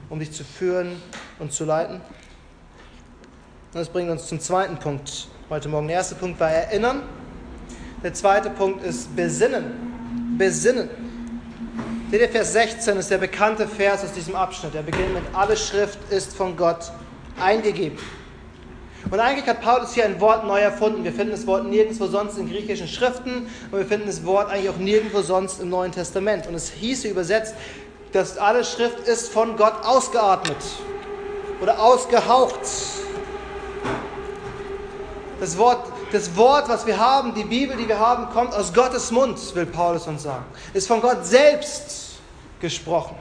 um 0.09 0.19
dich 0.19 0.31
zu 0.31 0.43
führen 0.43 1.01
und 1.39 1.51
zu 1.51 1.65
leiten? 1.65 1.99
Das 3.73 3.89
bringt 3.89 4.09
uns 4.09 4.27
zum 4.27 4.39
zweiten 4.39 4.77
Punkt 4.77 5.27
heute 5.51 5.67
Morgen. 5.67 5.89
Der 5.89 5.97
erste 5.97 6.15
Punkt 6.15 6.39
war 6.39 6.49
Erinnern. 6.49 7.03
Der 8.01 8.13
zweite 8.13 8.49
Punkt 8.49 8.85
ist 8.85 9.13
Besinnen 9.17 9.91
besinnen. 10.37 10.89
Ihr, 12.09 12.29
Vers 12.29 12.53
16 12.53 12.95
ist 12.95 13.11
der 13.11 13.17
bekannte 13.17 13.67
Vers 13.67 14.01
aus 14.05 14.13
diesem 14.13 14.33
Abschnitt. 14.33 14.73
Der 14.73 14.81
beginnt 14.81 15.13
mit, 15.13 15.23
alle 15.33 15.57
Schrift 15.57 15.99
ist 16.09 16.37
von 16.37 16.55
Gott 16.55 16.93
eingegeben. 17.37 17.99
Und 19.09 19.19
eigentlich 19.19 19.45
hat 19.45 19.59
Paulus 19.59 19.93
hier 19.93 20.05
ein 20.05 20.21
Wort 20.21 20.47
neu 20.47 20.61
erfunden. 20.61 21.03
Wir 21.03 21.11
finden 21.11 21.31
das 21.31 21.45
Wort 21.45 21.65
nirgendwo 21.65 22.07
sonst 22.07 22.37
in 22.37 22.49
griechischen 22.49 22.87
Schriften 22.87 23.47
und 23.71 23.77
wir 23.77 23.85
finden 23.85 24.07
das 24.07 24.25
Wort 24.25 24.49
eigentlich 24.49 24.69
auch 24.69 24.77
nirgendwo 24.77 25.21
sonst 25.21 25.59
im 25.59 25.69
Neuen 25.69 25.91
Testament. 25.91 26.47
Und 26.47 26.55
es 26.55 26.69
hieße 26.69 27.09
übersetzt, 27.09 27.55
dass 28.13 28.37
alle 28.37 28.63
Schrift 28.63 28.99
ist 28.99 29.27
von 29.27 29.57
Gott 29.57 29.83
ausgeatmet 29.83 30.63
oder 31.61 31.77
ausgehaucht. 31.81 32.61
Das 35.41 35.57
Wort 35.57 35.91
das 36.11 36.35
Wort, 36.35 36.69
was 36.69 36.85
wir 36.85 36.99
haben, 36.99 37.33
die 37.33 37.43
Bibel, 37.43 37.75
die 37.75 37.87
wir 37.87 37.99
haben, 37.99 38.29
kommt 38.29 38.53
aus 38.53 38.73
Gottes 38.73 39.11
Mund, 39.11 39.39
will 39.55 39.65
Paulus 39.65 40.07
uns 40.07 40.23
sagen. 40.23 40.45
Ist 40.73 40.87
von 40.87 41.01
Gott 41.01 41.25
selbst 41.25 42.17
gesprochen. 42.59 43.15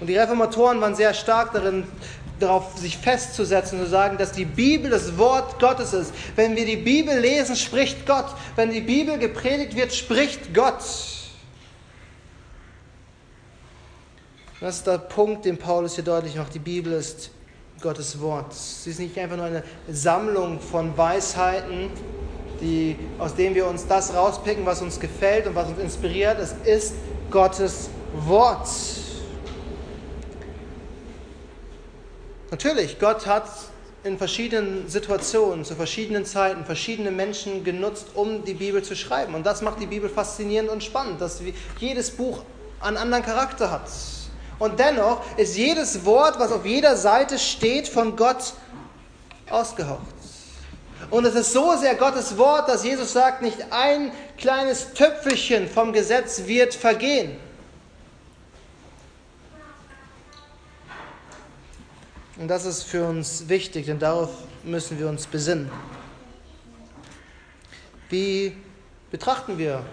Und 0.00 0.06
die 0.06 0.16
Reformatoren 0.16 0.80
waren 0.80 0.94
sehr 0.94 1.12
stark 1.12 1.52
darin, 1.52 1.84
darauf 2.38 2.78
sich 2.78 2.98
festzusetzen 2.98 3.78
und 3.78 3.86
zu 3.86 3.90
sagen, 3.90 4.16
dass 4.16 4.32
die 4.32 4.44
Bibel 4.44 4.90
das 4.90 5.18
Wort 5.18 5.58
Gottes 5.58 5.92
ist. 5.92 6.14
Wenn 6.36 6.54
wir 6.54 6.64
die 6.64 6.76
Bibel 6.76 7.18
lesen, 7.18 7.56
spricht 7.56 8.06
Gott. 8.06 8.26
Wenn 8.54 8.70
die 8.70 8.80
Bibel 8.80 9.18
gepredigt 9.18 9.74
wird, 9.74 9.92
spricht 9.92 10.54
Gott. 10.54 10.82
Das 14.60 14.76
ist 14.76 14.86
der 14.86 14.98
Punkt, 14.98 15.44
den 15.44 15.58
Paulus 15.58 15.94
hier 15.94 16.04
deutlich 16.04 16.36
macht. 16.36 16.54
Die 16.54 16.58
Bibel 16.58 16.92
ist 16.92 17.30
Gottes 17.80 18.20
Wort. 18.20 18.54
Sie 18.54 18.90
ist 18.90 18.98
nicht 18.98 19.18
einfach 19.18 19.36
nur 19.36 19.46
eine 19.46 19.62
Sammlung 19.90 20.60
von 20.60 20.96
Weisheiten, 20.96 21.90
die, 22.60 22.96
aus 23.18 23.34
denen 23.34 23.54
wir 23.54 23.66
uns 23.66 23.86
das 23.86 24.14
rauspicken, 24.14 24.64
was 24.64 24.80
uns 24.80 24.98
gefällt 24.98 25.46
und 25.46 25.54
was 25.54 25.68
uns 25.68 25.78
inspiriert. 25.78 26.38
Es 26.38 26.54
ist 26.64 26.94
Gottes 27.30 27.90
Wort. 28.14 28.68
Natürlich, 32.50 32.98
Gott 32.98 33.26
hat 33.26 33.48
in 34.04 34.18
verschiedenen 34.18 34.88
Situationen, 34.88 35.64
zu 35.64 35.74
verschiedenen 35.74 36.24
Zeiten, 36.24 36.64
verschiedene 36.64 37.10
Menschen 37.10 37.64
genutzt, 37.64 38.06
um 38.14 38.44
die 38.44 38.54
Bibel 38.54 38.82
zu 38.82 38.94
schreiben. 38.94 39.34
Und 39.34 39.44
das 39.44 39.62
macht 39.62 39.80
die 39.80 39.86
Bibel 39.86 40.08
faszinierend 40.08 40.70
und 40.70 40.82
spannend, 40.82 41.20
dass 41.20 41.42
jedes 41.78 42.12
Buch 42.12 42.42
einen 42.80 42.96
anderen 42.96 43.24
Charakter 43.24 43.70
hat. 43.70 43.88
Und 44.58 44.78
dennoch 44.78 45.22
ist 45.36 45.56
jedes 45.56 46.04
Wort, 46.04 46.38
was 46.38 46.50
auf 46.50 46.64
jeder 46.64 46.96
Seite 46.96 47.38
steht, 47.38 47.88
von 47.88 48.16
Gott 48.16 48.54
ausgehaucht. 49.50 50.06
Und 51.10 51.24
es 51.24 51.34
ist 51.34 51.52
so 51.52 51.76
sehr 51.76 51.94
Gottes 51.94 52.36
Wort, 52.38 52.68
dass 52.68 52.84
Jesus 52.84 53.12
sagt, 53.12 53.42
nicht 53.42 53.58
ein 53.70 54.10
kleines 54.38 54.94
Töpfelchen 54.94 55.68
vom 55.68 55.92
Gesetz 55.92 56.46
wird 56.46 56.74
vergehen. 56.74 57.36
Und 62.38 62.48
das 62.48 62.66
ist 62.66 62.82
für 62.82 63.06
uns 63.06 63.48
wichtig, 63.48 63.86
denn 63.86 63.98
darauf 63.98 64.30
müssen 64.62 64.98
wir 64.98 65.08
uns 65.08 65.26
besinnen. 65.26 65.70
Wie 68.10 68.56
betrachten 69.10 69.58
wir 69.58 69.84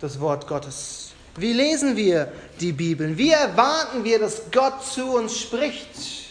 das 0.00 0.20
Wort 0.20 0.46
Gottes? 0.46 1.11
Wie 1.36 1.52
lesen 1.52 1.96
wir 1.96 2.30
die 2.60 2.72
Bibeln? 2.72 3.16
Wie 3.16 3.30
erwarten 3.30 4.04
wir, 4.04 4.18
dass 4.18 4.50
Gott 4.50 4.84
zu 4.84 5.14
uns 5.16 5.38
spricht? 5.38 6.22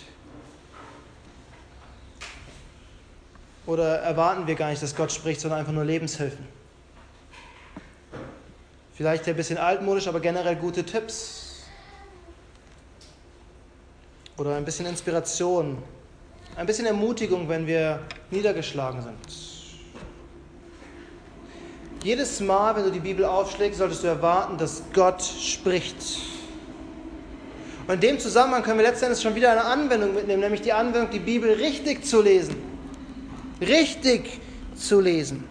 Oder 3.65 3.99
erwarten 3.99 4.45
wir 4.47 4.55
gar 4.55 4.69
nicht, 4.69 4.81
dass 4.81 4.95
Gott 4.95 5.11
spricht, 5.11 5.41
sondern 5.41 5.59
einfach 5.59 5.73
nur 5.73 5.85
Lebenshilfen? 5.85 6.45
Vielleicht 8.93 9.27
ein 9.27 9.35
bisschen 9.35 9.57
altmodisch, 9.57 10.07
aber 10.07 10.19
generell 10.19 10.55
gute 10.55 10.83
Tipps. 10.83 11.63
Oder 14.37 14.55
ein 14.55 14.65
bisschen 14.65 14.85
Inspiration. 14.85 15.81
Ein 16.55 16.65
bisschen 16.67 16.85
Ermutigung, 16.85 17.49
wenn 17.49 17.65
wir 17.65 18.01
niedergeschlagen 18.29 19.01
sind. 19.01 19.50
Jedes 22.03 22.39
Mal, 22.39 22.75
wenn 22.75 22.83
du 22.83 22.91
die 22.91 22.99
Bibel 22.99 23.25
aufschlägst, 23.25 23.77
solltest 23.77 24.03
du 24.03 24.07
erwarten, 24.07 24.57
dass 24.57 24.81
Gott 24.91 25.21
spricht. 25.21 25.95
Und 27.87 27.93
in 27.95 27.99
dem 27.99 28.19
Zusammenhang 28.19 28.63
können 28.63 28.79
wir 28.79 28.85
letztendlich 28.85 29.21
schon 29.21 29.35
wieder 29.35 29.51
eine 29.51 29.63
Anwendung 29.63 30.15
mitnehmen, 30.15 30.41
nämlich 30.41 30.61
die 30.61 30.73
Anwendung, 30.73 31.11
die 31.11 31.19
Bibel 31.19 31.51
richtig 31.51 32.03
zu 32.03 32.21
lesen. 32.21 32.55
Richtig 33.61 34.39
zu 34.75 34.99
lesen. 34.99 35.47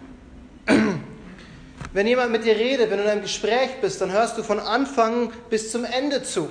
Wenn 1.93 2.07
jemand 2.07 2.31
mit 2.31 2.43
dir 2.43 2.55
redet, 2.55 2.89
wenn 2.89 2.97
du 2.97 3.03
in 3.03 3.09
einem 3.09 3.21
Gespräch 3.21 3.79
bist, 3.81 4.01
dann 4.01 4.11
hörst 4.11 4.37
du 4.37 4.43
von 4.43 4.59
Anfang 4.59 5.31
bis 5.49 5.71
zum 5.71 5.85
Ende 5.85 6.23
zu. 6.23 6.49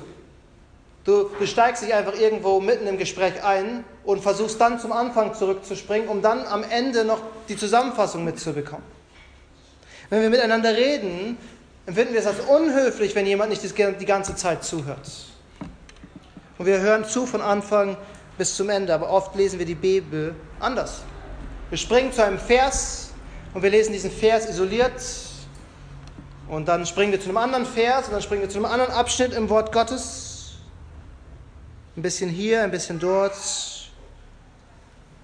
Du, 1.05 1.31
steigst 1.45 1.83
nicht 1.83 1.95
einfach 1.95 2.19
irgendwo 2.19 2.61
mitten 2.61 2.87
im 2.87 2.99
Gespräch 2.99 3.43
ein 3.43 3.85
und 4.05 4.23
versuchst 4.23 4.61
dann 4.61 4.79
zum 4.79 4.93
Anfang 4.93 5.35
zurückzuspringen, 5.35 6.09
um 6.09 6.21
dann 6.23 6.47
am 6.47 6.63
Ende 6.63 7.05
noch 7.05 7.21
die 7.49 7.57
Zusammenfassung 7.57 8.25
mitzubekommen. 8.25 9.00
Wenn 10.11 10.23
wir 10.23 10.31
miteinander 10.31 10.77
reden, 10.77 11.39
empfinden 11.87 12.13
wir 12.13 12.21
es 12.21 12.27
als 12.27 12.41
unhöflich, 12.41 13.15
wenn 13.15 13.27
jemand 13.27 13.51
nicht 13.51 13.63
die 13.63 14.07
ganze 14.07 14.35
Zeit 14.35 14.65
zuhört. 14.65 15.09
Und 16.59 16.67
wir 16.67 16.81
hören 16.81 17.05
zu 17.05 17.27
von 17.27 17.41
Anfang 17.41 17.97
bis 18.37 18.57
zum 18.57 18.69
Ende, 18.71 18.93
aber 18.93 19.09
oft 19.09 19.35
lesen 19.37 19.59
wir 19.61 19.67
die 19.67 19.77
Bibel 19.77 20.35
anders. 20.59 21.03
Wir 21.71 21.79
springen 21.79 22.13
zu 22.13 22.25
einem 22.25 22.39
Vers 22.39 23.13
und 23.55 23.63
wir 23.63 23.71
lesen 23.71 23.93
diesen 23.93 24.11
Vers 24.11 24.49
isoliert 24.49 25.01
und 26.49 26.67
dann 26.67 26.85
springen 26.87 27.13
wir 27.13 27.21
zu 27.21 27.29
einem 27.29 27.37
anderen 27.37 27.65
Vers 27.65 28.09
und 28.09 28.13
dann 28.13 28.23
springen 28.23 28.43
wir 28.43 28.49
zu 28.49 28.59
einem 28.59 28.67
anderen 28.67 28.91
Abschnitt 28.91 29.33
im 29.33 29.49
Wort 29.49 29.71
Gottes. 29.73 30.55
Ein 31.97 32.03
bisschen 32.03 32.29
hier, 32.29 32.63
ein 32.65 32.73
bisschen 32.73 32.99
dort. 32.99 33.80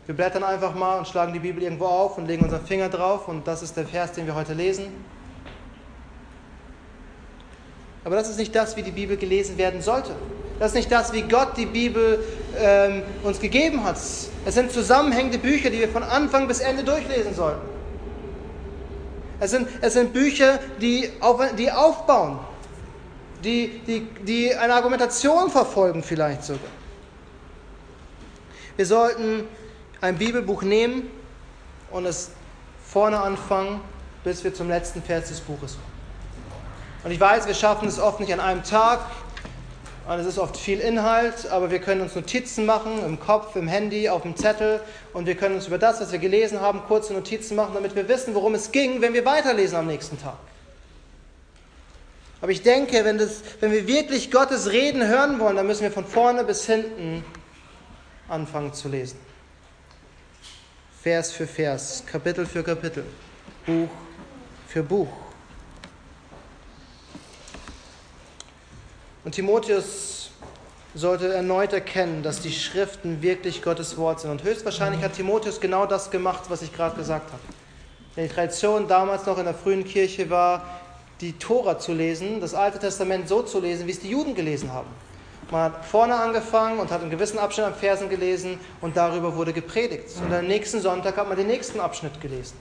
Wir 0.06 0.14
blättern 0.14 0.44
einfach 0.44 0.75
mal 0.75 0.98
und 0.98 1.08
schlagen 1.08 1.32
die 1.32 1.40
Bibel 1.40 1.62
irgendwo 1.62 1.86
auf 1.86 2.16
und 2.16 2.26
legen 2.26 2.44
unseren 2.44 2.64
Finger 2.64 2.88
drauf 2.88 3.26
und 3.26 3.46
das 3.46 3.62
ist 3.62 3.76
der 3.76 3.86
Vers, 3.86 4.12
den 4.12 4.26
wir 4.26 4.36
heute 4.36 4.54
lesen. 4.54 4.86
Aber 8.04 8.14
das 8.14 8.30
ist 8.30 8.38
nicht 8.38 8.54
das, 8.54 8.76
wie 8.76 8.82
die 8.82 8.92
Bibel 8.92 9.16
gelesen 9.16 9.58
werden 9.58 9.82
sollte. 9.82 10.12
Das 10.60 10.68
ist 10.68 10.75
nicht 10.76 10.92
das, 10.92 11.12
wie 11.12 11.22
Gott 11.22 11.56
die 11.56 11.66
Bibel 11.66 12.25
ähm, 12.56 13.02
uns 13.25 13.40
gegeben 13.40 13.82
hat. 13.82 13.96
Es 13.96 14.30
sind 14.44 14.70
zusammenhängende 14.70 15.38
Bücher, 15.38 15.70
die 15.70 15.80
wir 15.80 15.88
von 15.88 16.04
Anfang 16.04 16.46
bis 16.46 16.60
Ende 16.60 16.84
durchlesen 16.84 17.34
sollten. 17.34 17.66
Es 19.40 19.50
sind, 19.50 19.68
es 19.80 19.94
sind 19.94 20.12
Bücher, 20.12 20.60
die, 20.80 21.10
auf, 21.20 21.42
die 21.58 21.70
aufbauen, 21.70 22.38
die, 23.42 23.80
die, 23.86 24.06
die 24.25 24.54
eine 24.54 24.75
Argumentation 24.75 25.50
verfolgen 25.50 26.04
vielleicht 26.04 26.44
sogar. 26.44 26.70
Wir 28.76 28.86
sollten 28.86 29.48
ein 30.00 30.18
Bibelbuch 30.18 30.62
nehmen 30.62 31.10
und 31.90 32.06
es 32.06 32.30
vorne 32.84 33.20
anfangen, 33.20 33.80
bis 34.24 34.44
wir 34.44 34.54
zum 34.54 34.68
letzten 34.68 35.02
Vers 35.02 35.28
des 35.28 35.40
Buches 35.40 35.74
kommen. 35.74 35.96
Und 37.04 37.10
ich 37.10 37.20
weiß, 37.20 37.46
wir 37.46 37.54
schaffen 37.54 37.88
es 37.88 37.98
oft 37.98 38.20
nicht 38.20 38.32
an 38.32 38.40
einem 38.40 38.62
Tag, 38.64 39.00
und 40.06 40.20
es 40.20 40.26
ist 40.26 40.38
oft 40.38 40.56
viel 40.56 40.78
Inhalt, 40.78 41.50
aber 41.50 41.72
wir 41.72 41.80
können 41.80 42.00
uns 42.00 42.14
Notizen 42.14 42.64
machen 42.64 43.04
im 43.04 43.18
Kopf, 43.18 43.56
im 43.56 43.66
Handy, 43.66 44.08
auf 44.08 44.22
dem 44.22 44.36
Zettel 44.36 44.80
und 45.12 45.26
wir 45.26 45.34
können 45.34 45.56
uns 45.56 45.66
über 45.66 45.78
das, 45.78 46.00
was 46.00 46.12
wir 46.12 46.20
gelesen 46.20 46.60
haben, 46.60 46.82
kurze 46.86 47.12
Notizen 47.12 47.56
machen, 47.56 47.74
damit 47.74 47.96
wir 47.96 48.08
wissen, 48.08 48.32
worum 48.34 48.54
es 48.54 48.70
ging, 48.70 49.00
wenn 49.00 49.14
wir 49.14 49.24
weiterlesen 49.24 49.76
am 49.76 49.88
nächsten 49.88 50.20
Tag. 50.20 50.36
Aber 52.40 52.52
ich 52.52 52.62
denke, 52.62 53.04
wenn, 53.04 53.18
das, 53.18 53.42
wenn 53.58 53.72
wir 53.72 53.88
wirklich 53.88 54.30
Gottes 54.30 54.70
Reden 54.70 55.04
hören 55.04 55.40
wollen, 55.40 55.56
dann 55.56 55.66
müssen 55.66 55.82
wir 55.82 55.90
von 55.90 56.04
vorne 56.04 56.44
bis 56.44 56.66
hinten 56.66 57.24
anfangen 58.28 58.74
zu 58.74 58.88
lesen. 58.88 59.18
Vers 61.06 61.30
für 61.30 61.46
Vers, 61.46 62.02
Kapitel 62.04 62.44
für 62.44 62.64
Kapitel, 62.64 63.04
Buch 63.64 63.88
für 64.66 64.82
Buch. 64.82 65.06
Und 69.25 69.30
Timotheus 69.30 70.32
sollte 70.96 71.32
erneut 71.32 71.72
erkennen, 71.72 72.25
dass 72.25 72.40
die 72.40 72.50
Schriften 72.50 73.22
wirklich 73.22 73.62
Gottes 73.62 73.96
Wort 73.96 74.18
sind. 74.18 74.32
Und 74.32 74.42
höchstwahrscheinlich 74.42 75.00
hat 75.00 75.12
Timotheus 75.12 75.60
genau 75.60 75.86
das 75.86 76.10
gemacht, 76.10 76.46
was 76.48 76.62
ich 76.62 76.72
gerade 76.75 76.96
gesagt 76.96 77.30
habe. 77.30 77.42
Denn 78.16 78.26
die 78.26 78.34
Tradition 78.34 78.88
damals 78.88 79.26
noch 79.26 79.38
in 79.38 79.44
der 79.44 79.54
frühen 79.54 79.84
Kirche 79.84 80.28
war, 80.28 80.80
die 81.20 81.34
Tora 81.34 81.78
zu 81.78 81.92
lesen, 81.92 82.40
das 82.40 82.52
Alte 82.52 82.80
Testament 82.80 83.28
so 83.28 83.42
zu 83.42 83.60
lesen, 83.60 83.86
wie 83.86 83.92
es 83.92 84.00
die 84.00 84.10
Juden 84.10 84.34
gelesen 84.34 84.72
haben. 84.72 84.88
Man 85.50 85.62
hat 85.62 85.84
vorne 85.84 86.14
angefangen 86.16 86.80
und 86.80 86.90
hat 86.90 87.02
einen 87.02 87.10
gewissen 87.10 87.38
Abschnitt 87.38 87.66
an 87.66 87.74
Versen 87.74 88.08
gelesen 88.08 88.58
und 88.80 88.96
darüber 88.96 89.36
wurde 89.36 89.52
gepredigt. 89.52 90.08
Und 90.20 90.34
am 90.34 90.46
nächsten 90.46 90.80
Sonntag 90.80 91.16
hat 91.16 91.28
man 91.28 91.36
den 91.36 91.46
nächsten 91.46 91.78
Abschnitt 91.78 92.20
gelesen. 92.20 92.56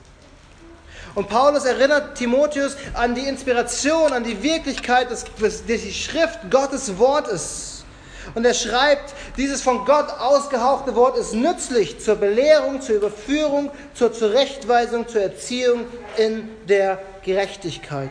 Und 1.15 1.29
Paulus 1.29 1.65
erinnert 1.65 2.15
Timotheus 2.15 2.75
an 2.93 3.15
die 3.15 3.25
Inspiration, 3.25 4.13
an 4.13 4.23
die 4.23 4.43
Wirklichkeit, 4.43 5.09
dass 5.09 5.25
die 5.65 5.93
Schrift 5.93 6.51
Gottes 6.51 6.97
Wort 6.99 7.27
ist. 7.27 7.85
Und 8.33 8.45
er 8.45 8.53
schreibt, 8.53 9.13
dieses 9.37 9.61
von 9.61 9.85
Gott 9.85 10.09
ausgehauchte 10.09 10.95
Wort 10.95 11.17
ist 11.17 11.33
nützlich 11.33 11.99
zur 11.99 12.15
Belehrung, 12.15 12.81
zur 12.81 12.95
Überführung, 12.95 13.71
zur 13.93 14.11
Zurechtweisung, 14.11 15.07
zur 15.07 15.21
Erziehung 15.21 15.85
in 16.17 16.49
der 16.67 17.01
Gerechtigkeit. 17.23 18.09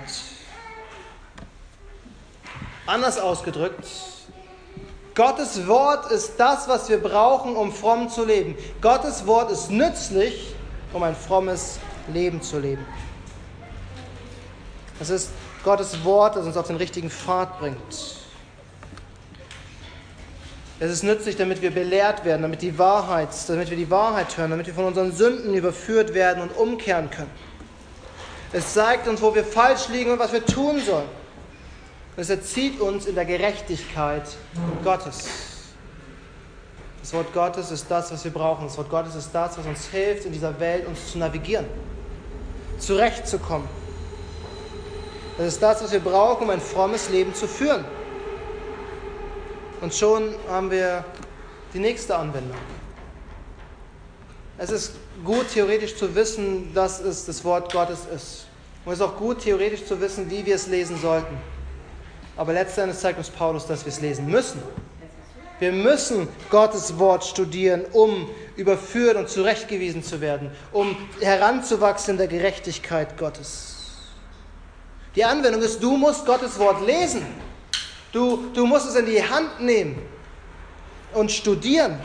Anders 2.86 3.18
ausgedrückt, 3.18 3.86
Gottes 5.14 5.68
Wort 5.68 6.10
ist 6.10 6.34
das, 6.38 6.66
was 6.66 6.88
wir 6.88 7.00
brauchen, 7.00 7.54
um 7.54 7.72
fromm 7.72 8.08
zu 8.08 8.24
leben. 8.24 8.56
Gottes 8.80 9.26
Wort 9.26 9.50
ist 9.50 9.70
nützlich, 9.70 10.54
um 10.92 11.04
ein 11.04 11.14
frommes 11.14 11.78
Leben 12.12 12.42
zu 12.42 12.58
leben. 12.58 12.84
Es 14.98 15.10
ist 15.10 15.30
Gottes 15.62 16.04
Wort, 16.04 16.36
das 16.36 16.46
uns 16.46 16.56
auf 16.56 16.66
den 16.66 16.76
richtigen 16.76 17.10
Pfad 17.10 17.60
bringt. 17.60 17.78
Es 20.80 20.90
ist 20.90 21.04
nützlich, 21.04 21.36
damit 21.36 21.62
wir 21.62 21.70
belehrt 21.70 22.24
werden, 22.24 22.42
damit, 22.42 22.60
die 22.60 22.76
Wahrheit, 22.76 23.28
damit 23.46 23.70
wir 23.70 23.76
die 23.76 23.90
Wahrheit 23.90 24.36
hören, 24.36 24.50
damit 24.50 24.66
wir 24.66 24.74
von 24.74 24.84
unseren 24.84 25.12
Sünden 25.12 25.54
überführt 25.54 26.12
werden 26.12 26.42
und 26.42 26.56
umkehren 26.56 27.08
können. 27.10 27.30
Es 28.52 28.74
zeigt 28.74 29.06
uns, 29.06 29.22
wo 29.22 29.34
wir 29.34 29.44
falsch 29.44 29.88
liegen 29.88 30.10
und 30.10 30.18
was 30.18 30.32
wir 30.32 30.44
tun 30.44 30.80
sollen. 30.80 31.08
Es 32.16 32.30
erzieht 32.30 32.80
uns 32.80 33.06
in 33.06 33.14
der 33.14 33.24
Gerechtigkeit 33.24 34.24
Gottes. 34.84 35.28
Das 37.00 37.12
Wort 37.12 37.32
Gottes 37.34 37.70
ist 37.70 37.86
das, 37.90 38.12
was 38.12 38.24
wir 38.24 38.30
brauchen. 38.30 38.66
Das 38.66 38.78
Wort 38.78 38.88
Gottes 38.88 39.14
ist 39.14 39.30
das, 39.32 39.58
was 39.58 39.66
uns 39.66 39.86
hilft, 39.88 40.24
in 40.24 40.32
dieser 40.32 40.58
Welt 40.58 40.86
uns 40.86 41.12
zu 41.12 41.18
navigieren 41.18 41.66
zurechtzukommen. 42.78 43.68
Das 45.36 45.48
ist 45.48 45.62
das, 45.62 45.82
was 45.82 45.92
wir 45.92 46.00
brauchen, 46.00 46.44
um 46.44 46.50
ein 46.50 46.60
frommes 46.60 47.10
Leben 47.10 47.34
zu 47.34 47.48
führen. 47.48 47.84
Und 49.80 49.94
schon 49.94 50.34
haben 50.48 50.70
wir 50.70 51.04
die 51.72 51.78
nächste 51.78 52.16
Anwendung. 52.16 52.56
Es 54.56 54.70
ist 54.70 54.92
gut, 55.24 55.48
theoretisch 55.52 55.96
zu 55.96 56.14
wissen, 56.14 56.72
dass 56.72 57.00
es 57.00 57.26
das 57.26 57.44
Wort 57.44 57.72
Gottes 57.72 58.00
ist. 58.14 58.46
Und 58.84 58.92
es 58.92 59.00
ist 59.00 59.04
auch 59.04 59.16
gut, 59.16 59.40
theoretisch 59.40 59.84
zu 59.84 60.00
wissen, 60.00 60.30
wie 60.30 60.46
wir 60.46 60.54
es 60.54 60.68
lesen 60.68 60.96
sollten. 61.00 61.36
Aber 62.36 62.52
letztendlich 62.52 62.98
zeigt 62.98 63.18
uns 63.18 63.30
Paulus, 63.30 63.66
dass 63.66 63.84
wir 63.84 63.92
es 63.92 64.00
lesen 64.00 64.26
müssen. 64.26 64.62
Wir 65.60 65.70
müssen 65.70 66.28
Gottes 66.50 66.98
Wort 66.98 67.24
studieren, 67.24 67.84
um 67.92 68.28
überführt 68.56 69.16
und 69.16 69.28
zurechtgewiesen 69.28 70.02
zu 70.02 70.20
werden, 70.20 70.50
um 70.72 70.96
heranzuwachsen 71.20 72.12
in 72.14 72.18
der 72.18 72.26
Gerechtigkeit 72.26 73.16
Gottes. 73.16 73.76
Die 75.14 75.24
Anwendung 75.24 75.62
ist, 75.62 75.80
du 75.80 75.96
musst 75.96 76.26
Gottes 76.26 76.58
Wort 76.58 76.84
lesen. 76.84 77.24
Du, 78.12 78.50
du 78.52 78.66
musst 78.66 78.88
es 78.88 78.96
in 78.96 79.06
die 79.06 79.22
Hand 79.22 79.60
nehmen 79.60 80.02
und 81.12 81.30
studieren. 81.30 82.00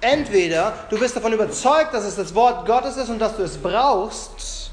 Entweder 0.00 0.86
du 0.88 0.98
bist 0.98 1.16
davon 1.16 1.32
überzeugt, 1.32 1.92
dass 1.92 2.04
es 2.04 2.16
das 2.16 2.34
Wort 2.34 2.66
Gottes 2.66 2.96
ist 2.96 3.10
und 3.10 3.18
dass 3.18 3.36
du 3.36 3.42
es 3.42 3.58
brauchst, 3.58 4.70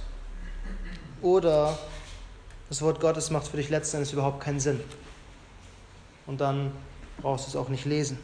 oder 1.21 1.77
das 2.69 2.81
Wort 2.81 2.99
Gottes 2.99 3.29
macht 3.29 3.47
für 3.47 3.57
dich 3.57 3.69
letztendlich 3.69 4.13
überhaupt 4.13 4.41
keinen 4.41 4.59
Sinn 4.59 4.79
und 6.25 6.41
dann 6.41 6.71
brauchst 7.21 7.45
du 7.45 7.49
es 7.49 7.55
auch 7.55 7.69
nicht 7.69 7.85
lesen. 7.85 8.17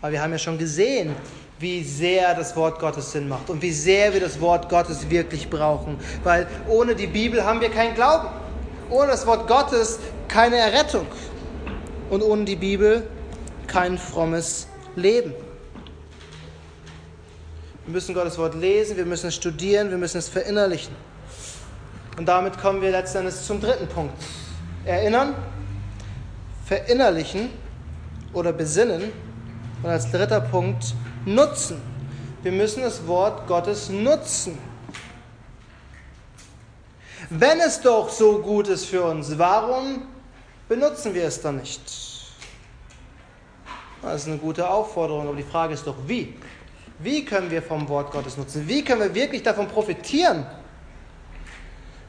Aber 0.00 0.12
wir 0.12 0.22
haben 0.22 0.32
ja 0.32 0.38
schon 0.38 0.58
gesehen, 0.58 1.14
wie 1.60 1.84
sehr 1.84 2.34
das 2.34 2.56
Wort 2.56 2.80
Gottes 2.80 3.12
Sinn 3.12 3.28
macht 3.28 3.48
und 3.48 3.62
wie 3.62 3.70
sehr 3.70 4.12
wir 4.12 4.20
das 4.20 4.40
Wort 4.40 4.68
Gottes 4.68 5.08
wirklich 5.08 5.48
brauchen. 5.48 5.96
Weil 6.24 6.48
ohne 6.68 6.96
die 6.96 7.06
Bibel 7.06 7.44
haben 7.44 7.60
wir 7.60 7.70
keinen 7.70 7.94
Glauben. 7.94 8.28
Ohne 8.90 9.12
das 9.12 9.26
Wort 9.26 9.46
Gottes 9.46 10.00
keine 10.26 10.56
Errettung. 10.56 11.06
Und 12.10 12.22
ohne 12.22 12.44
die 12.44 12.56
Bibel 12.56 13.06
kein 13.68 13.96
frommes 13.96 14.66
Leben. 14.96 15.32
Wir 17.86 17.94
müssen 17.94 18.14
Gottes 18.14 18.38
Wort 18.38 18.54
lesen, 18.54 18.96
wir 18.96 19.06
müssen 19.06 19.28
es 19.28 19.36
studieren, 19.36 19.90
wir 19.90 19.98
müssen 19.98 20.18
es 20.18 20.28
verinnerlichen. 20.28 20.94
Und 22.16 22.26
damit 22.26 22.58
kommen 22.58 22.82
wir 22.82 22.90
letztendlich 22.90 23.34
zum 23.36 23.60
dritten 23.60 23.88
Punkt. 23.88 24.14
Erinnern 24.84 25.34
verinnerlichen 26.66 27.50
oder 28.32 28.52
besinnen. 28.52 29.12
Und 29.82 29.90
als 29.90 30.10
dritter 30.10 30.40
Punkt 30.40 30.94
nutzen. 31.24 31.80
Wir 32.42 32.52
müssen 32.52 32.82
das 32.82 33.06
Wort 33.06 33.46
Gottes 33.46 33.88
nutzen. 33.88 34.58
Wenn 37.30 37.60
es 37.60 37.80
doch 37.80 38.08
so 38.08 38.38
gut 38.38 38.68
ist 38.68 38.86
für 38.86 39.04
uns, 39.04 39.38
warum 39.38 40.02
benutzen 40.68 41.14
wir 41.14 41.24
es 41.24 41.40
dann 41.40 41.56
nicht? 41.56 41.80
Das 44.02 44.22
ist 44.22 44.28
eine 44.28 44.38
gute 44.38 44.68
Aufforderung, 44.68 45.28
aber 45.28 45.36
die 45.36 45.44
Frage 45.44 45.74
ist 45.74 45.86
doch, 45.86 45.96
wie? 46.06 46.34
Wie 46.98 47.24
können 47.24 47.50
wir 47.50 47.62
vom 47.62 47.88
Wort 47.88 48.10
Gottes 48.10 48.36
nutzen? 48.36 48.66
Wie 48.66 48.82
können 48.82 49.00
wir 49.00 49.14
wirklich 49.14 49.42
davon 49.42 49.68
profitieren? 49.68 50.46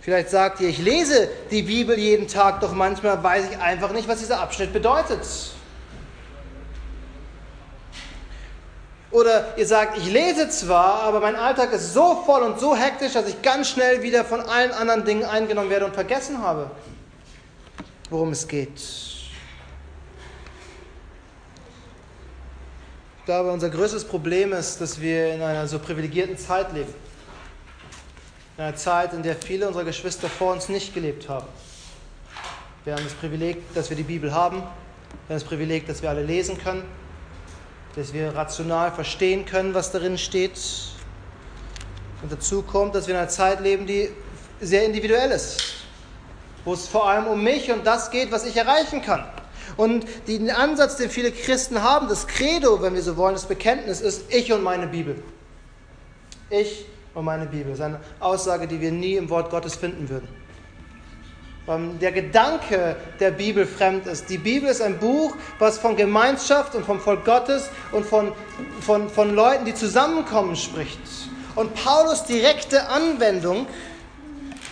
Vielleicht 0.04 0.32
sagt 0.32 0.60
ihr, 0.60 0.68
ich 0.68 0.80
lese 0.80 1.30
die 1.50 1.62
Bibel 1.62 1.98
jeden 1.98 2.28
Tag, 2.28 2.60
doch 2.60 2.74
manchmal 2.74 3.24
weiß 3.24 3.46
ich 3.52 3.58
einfach 3.58 3.94
nicht, 3.94 4.06
was 4.10 4.20
dieser 4.20 4.42
Abschnitt 4.42 4.74
bedeutet. 4.74 5.26
Oder 9.12 9.58
ihr 9.58 9.66
sagt, 9.66 9.98
ich 9.98 10.12
lese 10.12 10.50
zwar, 10.50 11.04
aber 11.04 11.22
mein 11.22 11.38
Alltag 11.38 11.72
ist 11.72 11.94
so 11.94 12.22
voll 12.26 12.42
und 12.42 12.60
so 12.60 12.76
hektisch, 12.76 13.14
dass 13.14 13.30
ich 13.30 13.42
ganz 13.42 13.70
schnell 13.70 14.02
wieder 14.02 14.26
von 14.26 14.42
allen 14.42 14.72
anderen 14.72 15.06
Dingen 15.06 15.24
eingenommen 15.24 15.70
werde 15.70 15.86
und 15.86 15.94
vergessen 15.94 16.40
habe, 16.42 16.70
worum 18.10 18.34
es 18.34 18.46
geht. 18.46 18.82
Ich 23.20 23.26
glaube, 23.26 23.54
unser 23.54 23.70
größtes 23.70 24.04
Problem 24.04 24.52
ist, 24.52 24.82
dass 24.82 25.00
wir 25.00 25.34
in 25.34 25.42
einer 25.42 25.66
so 25.66 25.80
privilegierten 25.80 26.38
Zeit 26.38 26.74
leben. 26.74 26.94
In 28.58 28.64
einer 28.64 28.76
Zeit, 28.76 29.14
in 29.14 29.24
der 29.24 29.36
viele 29.36 29.68
unserer 29.68 29.84
Geschwister 29.84 30.30
vor 30.30 30.54
uns 30.54 30.70
nicht 30.70 30.94
gelebt 30.94 31.28
haben. 31.28 31.48
Wir 32.84 32.94
haben 32.94 33.04
das 33.04 33.14
Privileg, 33.14 33.74
dass 33.74 33.90
wir 33.90 33.98
die 33.98 34.04
Bibel 34.04 34.34
haben. 34.34 34.58
Wir 34.58 34.64
haben 34.64 34.72
das 35.30 35.44
Privileg, 35.44 35.88
dass 35.88 36.02
wir 36.02 36.10
alle 36.10 36.24
lesen 36.24 36.58
können. 36.58 36.84
Dass 37.96 38.14
wir 38.14 38.36
rational 38.36 38.92
verstehen 38.92 39.46
können, 39.46 39.74
was 39.74 39.92
darin 39.92 40.18
steht. 40.18 40.60
Und 42.22 42.32
dazu 42.32 42.62
kommt, 42.62 42.96
dass 42.96 43.08
wir 43.08 43.16
in 43.16 43.20
einer 43.20 43.30
Zeit 43.30 43.60
leben, 43.60 43.88
die 43.88 44.10
sehr 44.62 44.86
individuell 44.86 45.32
ist. 45.32 45.74
wo 46.66 46.74
es 46.74 46.88
vor 46.88 47.10
allem 47.10 47.28
um 47.28 47.44
mich 47.44 47.72
und 47.72 47.86
das 47.86 48.12
geht, 48.12 48.32
was 48.32 48.46
ich 48.46 48.56
erreichen 48.56 49.02
kann. 49.02 49.26
Und 49.76 50.06
den 50.28 50.50
Ansatz, 50.50 50.98
den 50.98 51.10
viele 51.10 51.32
Christen 51.32 51.82
haben, 51.82 52.08
das 52.08 52.28
Credo, 52.28 52.82
wenn 52.82 52.94
wir 52.94 53.02
so 53.02 53.18
wollen, 53.18 53.34
das 53.34 53.46
Bekenntnis 53.46 54.02
ist 54.02 54.32
ich 54.32 54.52
und 54.54 54.64
meine 54.64 54.88
Bibel. 54.88 55.22
Ich 56.50 56.86
und 57.14 57.26
meine 57.26 57.46
Bibel. 57.46 57.72
Das 57.72 57.80
ist 57.80 57.86
eine 57.86 58.00
Aussage, 58.20 58.68
die 58.68 58.80
wir 58.80 58.92
nie 58.92 59.16
im 59.16 59.30
Wort 59.30 59.50
Gottes 59.50 59.76
finden 59.76 60.10
würden. 60.10 60.28
Weil 61.66 61.90
der 62.02 62.12
Gedanke 62.12 62.98
der 63.20 63.32
Bibel 63.32 63.66
fremd 63.66 64.06
ist. 64.06 64.30
Die 64.30 64.38
Bibel 64.38 64.70
ist 64.70 64.82
ein 64.82 65.00
Buch, 65.00 65.36
was 65.60 65.78
von 65.78 65.96
Gemeinschaft 65.96 66.76
und 66.76 66.86
vom 66.86 67.00
Volk 67.00 67.24
Gottes 67.24 67.70
und 67.94 68.06
von, 68.06 68.34
von, 68.82 69.10
von 69.10 69.34
Leuten, 69.34 69.64
die 69.64 69.74
zusammenkommen, 69.74 70.56
spricht. 70.58 71.00
Und 71.56 71.74
Paulus 71.76 72.26
direkte 72.26 72.90
Anwendung 72.90 73.68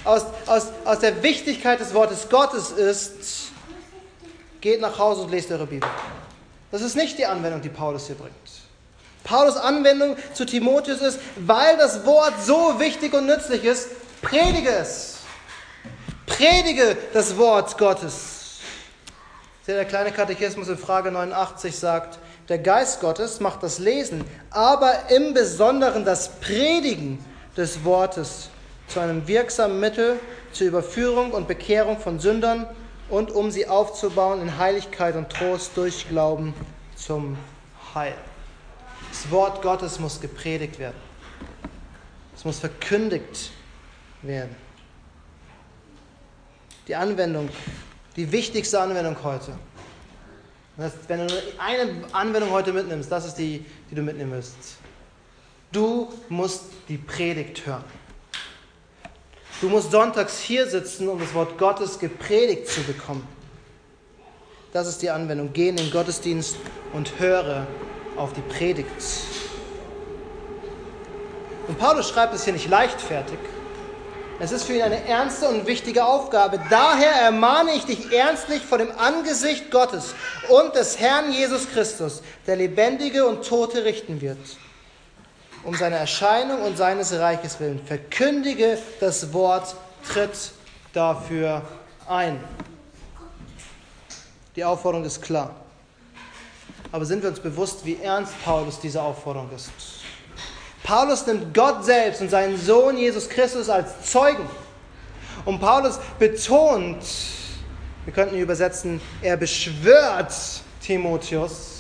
aus, 0.04 0.26
aus, 0.48 0.68
aus 0.84 1.00
der 1.00 1.24
Wichtigkeit 1.24 1.80
des 1.80 1.94
Wortes 1.94 2.28
Gottes 2.30 2.72
ist, 2.72 3.52
geht 4.60 4.82
nach 4.82 4.98
Hause 5.00 5.22
und 5.22 5.32
lest 5.32 5.52
eure 5.52 5.68
Bibel. 5.68 5.90
Das 6.72 6.82
ist 6.82 6.96
nicht 6.96 7.18
die 7.18 7.26
Anwendung, 7.26 7.62
die 7.62 7.70
Paulus 7.70 8.08
hier 8.08 8.16
bringt. 8.16 8.61
Paulus 9.24 9.58
Anwendung 9.58 10.18
zu 10.34 10.46
Timotheus 10.46 11.02
ist, 11.02 11.20
weil 11.36 11.78
das 11.78 12.06
Wort 12.06 12.34
so 12.44 12.80
wichtig 12.80 13.14
und 13.14 13.26
nützlich 13.26 13.64
ist, 13.64 13.90
predige 14.22 14.70
es. 14.70 15.18
Predige 16.26 16.98
das 17.14 17.38
Wort 17.38 17.78
Gottes. 17.78 18.60
Der 19.68 19.86
kleine 19.86 20.12
Katechismus 20.12 20.68
in 20.70 20.78
Frage 20.78 21.12
89 21.12 21.78
sagt, 21.78 22.20
der 22.50 22.58
Geist 22.58 23.00
Gottes 23.00 23.40
macht 23.40 23.64
das 23.64 23.80
Lesen, 23.80 24.26
aber 24.50 25.10
im 25.10 25.34
Besonderen 25.34 26.04
das 26.04 26.30
Predigen 26.40 27.24
des 27.56 27.86
Wortes 27.86 28.50
zu 28.88 29.00
einem 29.00 29.28
wirksamen 29.28 29.80
Mittel 29.80 30.20
zur 30.52 30.68
Überführung 30.68 31.32
und 31.32 31.48
Bekehrung 31.48 32.00
von 32.00 32.20
Sündern 32.20 32.68
und 33.10 33.32
um 33.32 33.52
sie 33.52 33.68
aufzubauen 33.68 34.42
in 34.42 34.58
Heiligkeit 34.58 35.16
und 35.16 35.30
Trost 35.30 35.72
durch 35.76 36.10
Glauben 36.10 36.54
zum 36.96 37.38
Heil. 37.94 38.16
Das 39.12 39.30
Wort 39.30 39.62
Gottes 39.62 40.00
muss 40.00 40.22
gepredigt 40.22 40.80
werden. 40.80 40.96
Es 42.34 42.46
muss 42.46 42.60
verkündigt 42.60 43.52
werden. 44.22 44.56
Die 46.88 46.96
Anwendung, 46.96 47.50
die 48.16 48.32
wichtigste 48.32 48.80
Anwendung 48.80 49.18
heute. 49.22 49.54
wenn 50.78 51.28
du 51.28 51.44
eine 51.60 52.06
Anwendung 52.14 52.52
heute 52.52 52.72
mitnimmst, 52.72 53.12
das 53.12 53.26
ist 53.26 53.36
die, 53.36 53.66
die 53.92 53.96
du 53.96 54.02
mitnehmen 54.02 54.32
wirst. 54.32 54.56
Du 55.74 56.12
musst 56.30 56.64
die 56.88 56.98
Predigt 56.98 57.66
hören. 57.66 57.84
Du 59.60 59.68
musst 59.68 59.92
sonntags 59.92 60.40
hier 60.40 60.68
sitzen, 60.68 61.10
um 61.10 61.20
das 61.20 61.34
Wort 61.34 61.58
Gottes 61.58 62.00
gepredigt 62.00 62.70
zu 62.70 62.82
bekommen. 62.84 63.28
Das 64.72 64.88
ist 64.88 65.02
die 65.02 65.10
Anwendung. 65.10 65.52
Geh 65.52 65.68
in 65.68 65.76
den 65.76 65.92
Gottesdienst 65.92 66.56
und 66.94 67.20
höre 67.20 67.68
auf 68.18 68.34
die 68.34 68.42
Predigt. 68.42 68.90
Und 71.68 71.78
Paulus 71.78 72.10
schreibt 72.10 72.34
es 72.34 72.44
hier 72.44 72.54
nicht 72.54 72.70
leichtfertig. 72.70 73.40
Es 74.40 74.52
ist 74.52 74.64
für 74.64 74.74
ihn 74.74 74.82
eine 74.82 75.08
ernste 75.08 75.48
und 75.48 75.68
wichtige 75.68 76.04
Aufgabe. 76.04 76.60
Daher 76.70 77.12
ermahne 77.12 77.74
ich 77.76 77.86
dich 77.86 78.12
ernstlich 78.12 78.64
vor 78.64 78.80
dem 78.80 78.92
Angesicht 78.98 79.70
Gottes 79.70 80.16
und 80.50 80.76
des 80.76 81.00
Herrn 81.00 81.32
Jesus 81.32 81.70
Christus, 81.70 82.24
der 82.48 82.56
Lebendige 82.56 83.26
und 83.28 83.48
Tote 83.48 83.86
richten 83.86 84.20
wird 84.20 84.40
um 85.64 85.76
seine 85.76 85.96
Erscheinung 85.96 86.62
und 86.64 86.78
seines 86.78 87.14
Reiches 87.14 87.60
willen. 87.60 87.80
Verkündige 87.86 88.78
das 89.00 89.32
Wort, 89.34 89.76
tritt 90.08 90.52
dafür 90.94 91.62
ein. 92.08 92.40
Die 94.56 94.64
Aufforderung 94.64 95.06
ist 95.06 95.22
klar. 95.22 95.56
Aber 96.92 97.06
sind 97.06 97.22
wir 97.24 97.30
uns 97.30 97.40
bewusst, 97.40 97.86
wie 97.86 97.98
ernst 98.02 98.34
Paulus 98.44 98.80
diese 98.80 99.02
Aufforderung 99.02 99.50
ist? 99.56 99.72
Paulus 100.84 101.26
nimmt 101.26 101.54
Gott 101.54 101.86
selbst 101.86 102.22
und 102.22 102.30
seinen 102.30 102.58
Sohn 102.58 102.98
Jesus 102.98 103.30
Christus 103.30 103.70
als 103.70 104.12
Zeugen. 104.12 104.46
Und 105.46 105.60
Paulus 105.60 106.00
betont, 106.20 107.04
wir 108.06 108.14
könnten 108.14 108.38
übersetzen, 108.38 109.00
er 109.22 109.38
beschwört 109.38 110.34
Timotheus, 110.82 111.80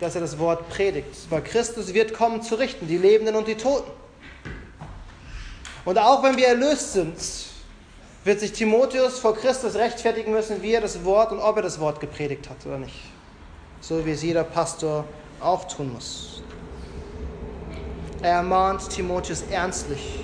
dass 0.00 0.14
er 0.14 0.22
das 0.22 0.38
Wort 0.38 0.68
predigt. 0.70 1.14
Weil 1.28 1.42
Christus 1.42 1.94
wird 1.94 2.14
kommen 2.14 2.42
zu 2.42 2.56
richten, 2.56 2.88
die 2.88 2.98
Lebenden 2.98 3.36
und 3.36 3.46
die 3.46 3.56
Toten. 3.56 3.90
Und 5.84 5.98
auch 5.98 6.22
wenn 6.22 6.36
wir 6.36 6.48
erlöst 6.48 6.94
sind, 6.94 7.16
wird 8.24 8.40
sich 8.40 8.52
Timotheus 8.52 9.18
vor 9.18 9.34
Christus 9.36 9.74
rechtfertigen 9.76 10.32
müssen, 10.32 10.62
wie 10.62 10.72
er 10.72 10.80
das 10.80 11.04
Wort 11.04 11.32
und 11.32 11.38
ob 11.38 11.56
er 11.56 11.62
das 11.62 11.78
Wort 11.80 12.00
gepredigt 12.00 12.50
hat 12.50 12.66
oder 12.66 12.78
nicht. 12.78 12.94
So 13.80 14.04
wie 14.04 14.10
es 14.10 14.22
jeder 14.22 14.44
Pastor 14.44 15.04
auch 15.40 15.64
tun 15.64 15.92
muss. 15.92 16.42
Er 18.22 18.32
ermahnt 18.32 18.88
Timotheus 18.90 19.42
ernstlich, 19.50 20.20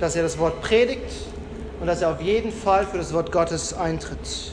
dass 0.00 0.16
er 0.16 0.22
das 0.22 0.38
Wort 0.38 0.62
predigt 0.62 1.12
und 1.80 1.86
dass 1.86 2.00
er 2.00 2.10
auf 2.10 2.20
jeden 2.20 2.50
Fall 2.50 2.86
für 2.86 2.96
das 2.96 3.12
Wort 3.12 3.30
Gottes 3.30 3.74
eintritt. 3.74 4.52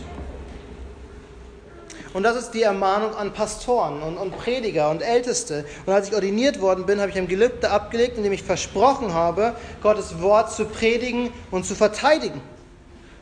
Und 2.13 2.23
das 2.23 2.35
ist 2.35 2.51
die 2.51 2.63
Ermahnung 2.63 3.15
an 3.15 3.33
Pastoren 3.33 4.01
und, 4.01 4.17
und 4.17 4.35
Prediger 4.35 4.89
und 4.89 5.01
Älteste. 5.01 5.63
Und 5.85 5.93
als 5.93 6.09
ich 6.09 6.15
ordiniert 6.15 6.59
worden 6.59 6.85
bin, 6.85 6.99
habe 6.99 7.11
ich 7.11 7.17
ein 7.17 7.27
Gelübde 7.27 7.69
abgelegt, 7.69 8.17
in 8.17 8.23
dem 8.23 8.33
ich 8.33 8.43
versprochen 8.43 9.13
habe, 9.13 9.55
Gottes 9.81 10.19
Wort 10.21 10.51
zu 10.51 10.65
predigen 10.65 11.29
und 11.51 11.65
zu 11.65 11.75
verteidigen. 11.75 12.41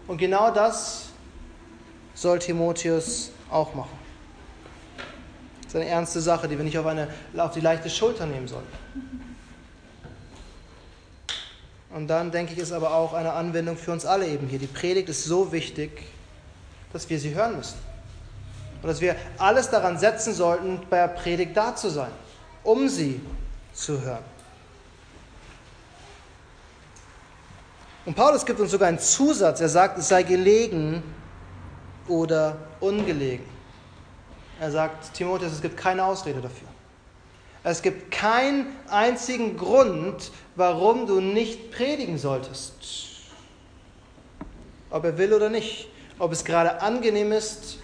Und 0.08 0.18
genau 0.18 0.52
das 0.52 1.10
soll 2.16 2.40
Timotheus 2.40 3.32
auch 3.52 3.76
machen. 3.76 4.07
Eine 5.78 5.90
ernste 5.90 6.22
Sache, 6.22 6.48
die 6.48 6.58
wir 6.58 6.64
nicht 6.64 6.78
auf, 6.78 6.86
eine, 6.86 7.08
auf 7.38 7.52
die 7.52 7.60
leichte 7.60 7.90
Schulter 7.90 8.26
nehmen 8.26 8.48
sollen. 8.48 8.68
Und 11.94 12.08
dann 12.08 12.32
denke 12.32 12.54
ich, 12.54 12.60
ist 12.60 12.72
aber 12.72 12.94
auch 12.94 13.14
eine 13.14 13.34
Anwendung 13.34 13.78
für 13.78 13.92
uns 13.92 14.06
alle 14.06 14.28
eben 14.28 14.48
hier. 14.48 14.60
Die 14.60 14.68
Predigt 14.68 15.10
ist 15.10 15.24
so 15.26 15.52
wichtig, 15.52 16.04
dass 16.94 17.10
wir 17.10 17.20
sie 17.20 17.34
hören 17.34 17.58
müssen. 17.58 17.78
Und 18.82 18.88
dass 18.88 19.02
wir 19.02 19.16
alles 19.38 19.70
daran 19.70 19.98
setzen 19.98 20.34
sollten, 20.34 20.82
bei 20.90 20.98
der 20.98 21.08
Predigt 21.10 21.56
da 21.56 21.76
zu 21.76 21.90
sein, 21.90 22.12
um 22.64 22.90
sie 22.90 23.22
zu 23.74 24.02
hören. 24.02 24.24
Und 28.06 28.16
Paulus 28.16 28.46
gibt 28.46 28.60
uns 28.60 28.72
sogar 28.72 28.88
einen 28.88 29.00
Zusatz. 29.00 29.60
Er 29.60 29.70
sagt, 29.70 29.98
es 29.98 30.08
sei 30.08 30.24
gelegen 30.24 31.04
oder 32.08 32.58
ungelegen. 32.80 33.57
Er 34.60 34.72
sagt, 34.72 35.14
Timotheus, 35.14 35.54
es 35.54 35.62
gibt 35.62 35.78
keine 35.78 36.04
Ausrede 36.04 36.42
dafür. 36.42 36.68
Es 37.64 37.82
gibt 37.82 38.12
keinen 38.12 38.68
einzigen 38.90 39.58
Grund, 39.58 40.32
warum 40.56 41.06
du 41.06 41.20
nicht 41.20 41.72
predigen 41.72 42.18
solltest. 42.18 42.74
Ob 44.90 45.04
er 45.04 45.18
will 45.18 45.34
oder 45.34 45.50
nicht. 45.50 45.90
Ob 46.18 46.32
es 46.32 46.46
gerade 46.46 46.82
angenehm 46.82 47.32
ist 47.32 47.80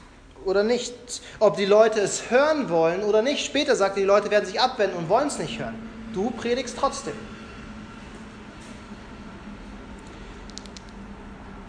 oder 0.45 0.63
nicht. 0.63 0.93
Ob 1.39 1.57
die 1.57 1.65
Leute 1.65 1.99
es 1.99 2.31
hören 2.31 2.69
wollen 2.69 3.03
oder 3.03 3.21
nicht. 3.21 3.45
Später 3.45 3.75
sagt 3.75 3.97
er, 3.97 4.01
die 4.01 4.07
Leute 4.07 4.31
werden 4.31 4.45
sich 4.45 4.59
abwenden 4.59 4.97
und 4.97 5.09
wollen 5.09 5.27
es 5.27 5.37
nicht 5.37 5.59
hören. 5.59 5.75
Du 6.13 6.31
predigst 6.31 6.77
trotzdem. 6.77 7.13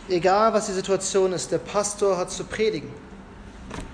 Egal 0.09 0.53
was 0.53 0.67
die 0.67 0.73
Situation 0.73 1.33
ist, 1.33 1.51
der 1.51 1.59
Pastor 1.59 2.17
hat 2.17 2.31
zu 2.31 2.45
predigen. 2.45 3.04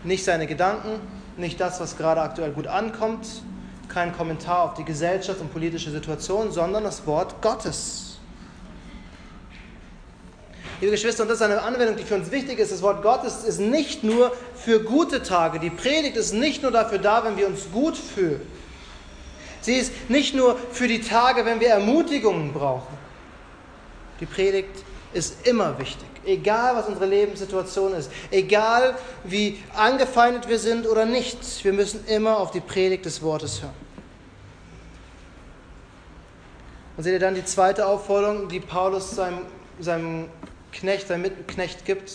Nicht 0.04 0.24
seine 0.24 0.46
Gedanken, 0.46 1.00
nicht 1.36 1.60
das, 1.60 1.80
was 1.80 1.96
gerade 1.96 2.20
aktuell 2.20 2.52
gut 2.52 2.66
ankommt, 2.66 3.26
kein 3.88 4.16
Kommentar 4.16 4.62
auf 4.62 4.74
die 4.74 4.84
Gesellschaft 4.84 5.40
und 5.40 5.52
politische 5.52 5.90
Situation, 5.90 6.52
sondern 6.52 6.84
das 6.84 7.06
Wort 7.06 7.40
Gottes. 7.42 8.18
Liebe 10.80 10.92
Geschwister, 10.92 11.24
und 11.24 11.28
das 11.28 11.38
ist 11.38 11.42
eine 11.42 11.60
Anwendung, 11.60 11.96
die 11.96 12.04
für 12.04 12.14
uns 12.14 12.30
wichtig 12.30 12.58
ist. 12.58 12.72
Das 12.72 12.80
Wort 12.80 13.02
Gottes 13.02 13.44
ist 13.44 13.60
nicht 13.60 14.02
nur 14.02 14.32
für 14.54 14.82
gute 14.82 15.22
Tage. 15.22 15.58
Die 15.58 15.68
Predigt 15.68 16.16
ist 16.16 16.32
nicht 16.32 16.62
nur 16.62 16.72
dafür 16.72 16.98
da, 16.98 17.22
wenn 17.22 17.36
wir 17.36 17.46
uns 17.46 17.70
gut 17.70 17.98
fühlen. 17.98 18.40
Sie 19.60 19.74
ist 19.74 19.92
nicht 20.08 20.34
nur 20.34 20.56
für 20.72 20.88
die 20.88 21.02
Tage, 21.02 21.44
wenn 21.44 21.60
wir 21.60 21.68
Ermutigungen 21.68 22.54
brauchen. 22.54 22.96
Die 24.20 24.26
Predigt 24.26 24.84
ist 25.12 25.46
immer 25.46 25.78
wichtig, 25.78 26.08
egal 26.30 26.76
was 26.76 26.86
unsere 26.86 27.06
Lebenssituation 27.06 27.94
ist, 27.94 28.10
egal 28.30 28.94
wie 29.24 29.62
angefeindet 29.76 30.48
wir 30.48 30.58
sind 30.58 30.86
oder 30.86 31.04
nicht. 31.04 31.64
Wir 31.64 31.72
müssen 31.72 32.06
immer 32.06 32.38
auf 32.38 32.50
die 32.50 32.60
Predigt 32.60 33.04
des 33.04 33.22
Wortes 33.22 33.62
hören. 33.62 33.74
Und 36.96 37.04
seht 37.04 37.14
ihr 37.14 37.18
dann 37.18 37.34
die 37.34 37.44
zweite 37.44 37.86
Aufforderung, 37.86 38.48
die 38.48 38.60
Paulus 38.60 39.12
seinem, 39.12 39.40
seinem 39.78 40.28
Knecht, 40.72 41.08
sein 41.08 41.22
Mittenknecht 41.22 41.84
gibt. 41.84 42.12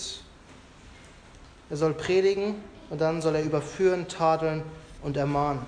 Er 1.69 1.77
soll 1.77 1.93
predigen 1.93 2.55
und 2.89 3.01
dann 3.01 3.21
soll 3.21 3.35
er 3.35 3.43
überführen, 3.43 4.07
tadeln 4.07 4.63
und 5.01 5.17
ermahnen. 5.17 5.61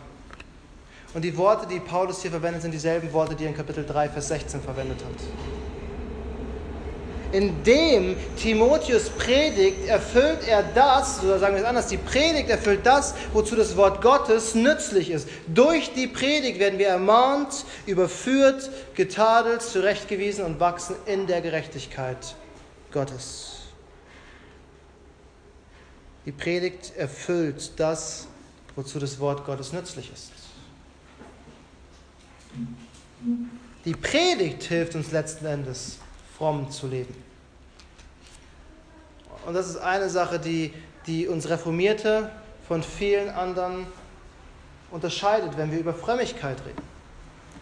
Und 1.13 1.23
die 1.23 1.36
Worte, 1.36 1.65
die 1.65 1.79
Paulus 1.79 2.21
hier 2.21 2.31
verwendet, 2.31 2.62
sind 2.62 2.71
dieselben 2.71 3.12
Worte, 3.12 3.33
die 3.33 3.45
er 3.45 3.49
in 3.49 3.57
Kapitel 3.57 3.86
3, 3.86 4.10
Vers 4.10 4.27
16 4.27 4.62
verwendet 4.62 4.99
hat. 4.99 5.56
Indem 7.31 8.15
Timotheus 8.37 9.09
predigt, 9.09 9.87
erfüllt 9.87 10.47
er 10.47 10.63
das, 10.63 11.23
oder 11.23 11.39
sagen 11.39 11.55
wir 11.55 11.61
es 11.61 11.67
anders, 11.67 11.87
die 11.87 11.97
Predigt 11.97 12.49
erfüllt 12.49 12.85
das, 12.85 13.13
wozu 13.33 13.55
das 13.55 13.75
Wort 13.75 14.01
Gottes 14.01 14.55
nützlich 14.55 15.11
ist. 15.11 15.27
Durch 15.47 15.93
die 15.93 16.07
Predigt 16.07 16.59
werden 16.59 16.79
wir 16.79 16.87
ermahnt, 16.87 17.65
überführt, 17.85 18.69
getadelt, 18.95 19.61
zurechtgewiesen 19.61 20.45
und 20.45 20.59
wachsen 20.59 20.95
in 21.05 21.27
der 21.27 21.41
Gerechtigkeit 21.41 22.35
Gottes. 22.91 23.57
Die 26.25 26.31
Predigt 26.31 26.93
erfüllt 26.97 27.71
das, 27.77 28.27
wozu 28.75 28.99
das 28.99 29.19
Wort 29.19 29.45
Gottes 29.45 29.73
nützlich 29.73 30.11
ist. 30.13 30.31
Die 33.85 33.93
Predigt 33.93 34.63
hilft 34.63 34.95
uns 34.95 35.11
letzten 35.11 35.45
Endes, 35.45 35.99
fromm 36.38 36.69
zu 36.69 36.88
leben. 36.88 37.15
Und 39.45 39.54
das 39.54 39.67
ist 39.67 39.78
eine 39.78 40.10
Sache, 40.10 40.39
die, 40.39 40.73
die 41.08 41.28
uns 41.28 41.50
Reformierte 41.50 42.32
von 42.67 42.84
vielen 42.84 43.30
anderen 43.30 43.88
unterscheidet, 44.91 45.58
wenn 45.58 45.71
wir 45.71 45.80
über 45.80 45.93
Frömmigkeit 45.93 46.58
reden. 46.65 46.82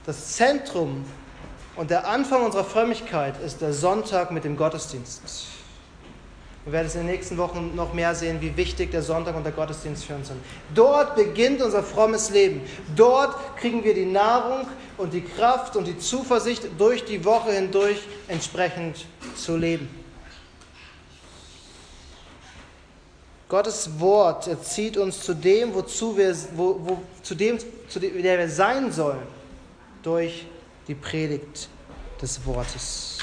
Das 0.06 0.34
Zentrum 0.34 1.06
und 1.76 1.90
der 1.90 2.08
Anfang 2.08 2.44
unserer 2.44 2.64
Frömmigkeit 2.64 3.40
ist 3.42 3.62
der 3.62 3.74
Sonntag 3.74 4.32
mit 4.32 4.44
dem 4.44 4.58
Gottesdienst. 4.58 5.55
Wir 6.66 6.72
werden 6.72 6.88
es 6.88 6.96
in 6.96 7.02
den 7.02 7.12
nächsten 7.12 7.38
Wochen 7.38 7.76
noch 7.76 7.94
mehr 7.94 8.16
sehen, 8.16 8.42
wie 8.42 8.58
wichtig 8.58 8.90
der 8.90 9.04
Sonntag 9.04 9.36
und 9.36 9.44
der 9.44 9.52
Gottesdienst 9.52 10.04
für 10.04 10.16
uns 10.16 10.30
sind. 10.30 10.42
Dort 10.74 11.16
beginnt 11.16 11.62
unser 11.62 11.84
frommes 11.84 12.32
Leben. 12.32 12.62
Dort 12.96 13.36
kriegen 13.58 13.84
wir 13.84 13.94
die 13.94 14.08
Nahrung 14.08 14.66
und 14.98 15.14
die 15.14 15.22
Kraft 15.22 15.76
und 15.76 15.86
die 15.86 16.00
Zuversicht, 16.00 16.64
durch 16.80 17.06
die 17.06 17.24
Woche 17.24 17.52
hindurch 17.52 18.00
entsprechend 18.28 19.06
zu 19.36 19.56
leben. 19.56 19.88
Gottes 23.48 24.00
Wort 24.00 24.48
erzieht 24.48 24.98
uns 24.98 25.22
zu 25.22 25.36
dem, 25.36 25.72
wozu 25.76 26.18
wir, 26.18 26.36
wo, 26.56 26.80
wo, 26.82 27.02
zu 27.22 27.36
dem, 27.36 27.60
zu 27.88 28.00
dem, 28.00 28.24
der 28.24 28.40
wir 28.40 28.50
sein 28.50 28.92
sollen, 28.92 29.22
durch 30.02 30.48
die 30.88 30.96
Predigt 30.96 31.70
des 32.20 32.44
Wortes. 32.44 33.15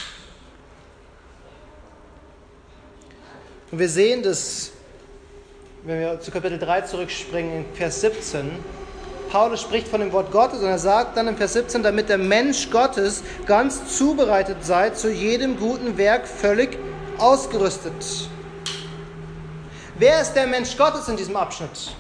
Und 3.73 3.79
wir 3.79 3.89
sehen 3.89 4.23
das, 4.23 4.71
wenn 5.85 5.99
wir 5.99 6.21
zu 6.21 6.31
Kapitel 6.31 6.59
3 6.59 6.83
zurückspringen, 6.83 7.65
in 7.65 7.75
Vers 7.75 8.03
17. 8.03 8.51
Paulus 9.31 9.63
spricht 9.63 9.89
von 9.89 10.01
dem 10.01 10.13
Wort 10.13 10.31
Gottes 10.31 10.61
und 10.61 10.67
er 10.67 10.79
sagt 10.79 11.17
dann 11.17 11.27
in 11.27 11.39
Vers 11.39 11.55
17, 11.55 11.83
damit 11.83 12.11
der 12.11 12.19
Mensch 12.19 12.69
Gottes 12.71 13.23
ganz 13.47 13.97
zubereitet 13.97 14.59
sei, 14.61 14.91
zu 14.91 15.11
jedem 15.11 15.57
guten 15.59 15.97
Werk 15.97 16.29
völlig 16.29 16.77
ausgerüstet. 17.17 17.95
Wer 19.99 20.21
ist 20.21 20.35
der 20.35 20.47
Mensch 20.47 20.77
Gottes 20.77 21.09
in 21.09 21.17
diesem 21.17 21.37
Abschnitt? 21.37 21.95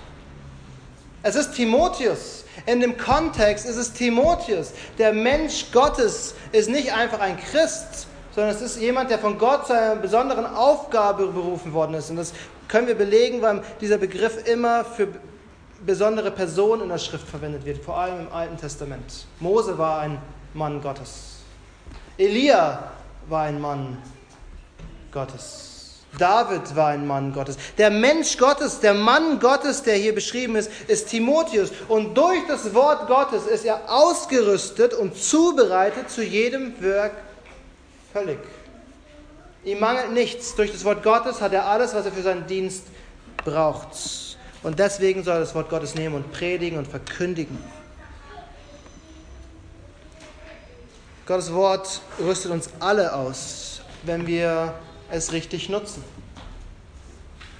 Es 1.22 1.36
ist 1.36 1.54
Timotheus. 1.54 2.44
In 2.66 2.80
dem 2.80 2.98
Kontext 2.98 3.64
ist 3.64 3.76
es 3.76 3.94
Timotheus. 3.94 4.72
Der 4.98 5.14
Mensch 5.14 5.72
Gottes 5.72 6.34
ist 6.52 6.68
nicht 6.68 6.92
einfach 6.92 7.20
ein 7.20 7.38
Christ, 7.38 8.08
sondern 8.34 8.54
es 8.54 8.62
ist 8.62 8.80
jemand, 8.80 9.10
der 9.10 9.18
von 9.18 9.38
Gott 9.38 9.66
zu 9.66 9.74
einer 9.74 9.96
besonderen 9.96 10.46
Aufgabe 10.46 11.26
berufen 11.26 11.72
worden 11.72 11.94
ist. 11.94 12.10
Und 12.10 12.16
das 12.16 12.32
können 12.68 12.86
wir 12.86 12.94
belegen, 12.94 13.42
weil 13.42 13.62
dieser 13.80 13.98
Begriff 13.98 14.46
immer 14.46 14.84
für 14.84 15.08
besondere 15.84 16.30
Personen 16.30 16.82
in 16.82 16.88
der 16.88 16.98
Schrift 16.98 17.28
verwendet 17.28 17.64
wird, 17.64 17.84
vor 17.84 17.98
allem 17.98 18.20
im 18.20 18.32
Alten 18.32 18.56
Testament. 18.56 19.26
Mose 19.40 19.76
war 19.76 20.00
ein 20.00 20.18
Mann 20.54 20.80
Gottes. 20.80 21.38
Elia 22.16 22.92
war 23.28 23.42
ein 23.42 23.60
Mann 23.60 23.98
Gottes. 25.10 25.68
David 26.18 26.76
war 26.76 26.88
ein 26.88 27.06
Mann 27.06 27.32
Gottes. 27.32 27.56
Der 27.78 27.90
Mensch 27.90 28.36
Gottes, 28.36 28.80
der 28.80 28.92
Mann 28.92 29.40
Gottes, 29.40 29.82
der 29.82 29.96
hier 29.96 30.14
beschrieben 30.14 30.56
ist, 30.56 30.70
ist 30.86 31.08
Timotheus. 31.08 31.70
Und 31.88 32.14
durch 32.14 32.46
das 32.46 32.74
Wort 32.74 33.06
Gottes 33.06 33.46
ist 33.46 33.64
er 33.64 33.80
ausgerüstet 33.90 34.92
und 34.92 35.16
zubereitet 35.16 36.10
zu 36.10 36.22
jedem 36.22 36.80
Werk 36.82 37.12
Völlig. 38.12 38.38
Ihm 39.64 39.80
mangelt 39.80 40.12
nichts. 40.12 40.54
Durch 40.54 40.72
das 40.72 40.84
Wort 40.84 41.02
Gottes 41.02 41.40
hat 41.40 41.52
er 41.52 41.66
alles, 41.66 41.94
was 41.94 42.04
er 42.04 42.12
für 42.12 42.22
seinen 42.22 42.46
Dienst 42.46 42.84
braucht. 43.44 43.96
Und 44.62 44.78
deswegen 44.78 45.24
soll 45.24 45.34
er 45.34 45.40
das 45.40 45.54
Wort 45.54 45.70
Gottes 45.70 45.94
nehmen 45.94 46.14
und 46.14 46.32
predigen 46.32 46.78
und 46.78 46.86
verkündigen. 46.86 47.58
Gottes 51.26 51.52
Wort 51.52 52.00
rüstet 52.18 52.50
uns 52.50 52.68
alle 52.80 53.14
aus, 53.14 53.82
wenn 54.02 54.26
wir 54.26 54.74
es 55.10 55.32
richtig 55.32 55.68
nutzen. 55.68 56.04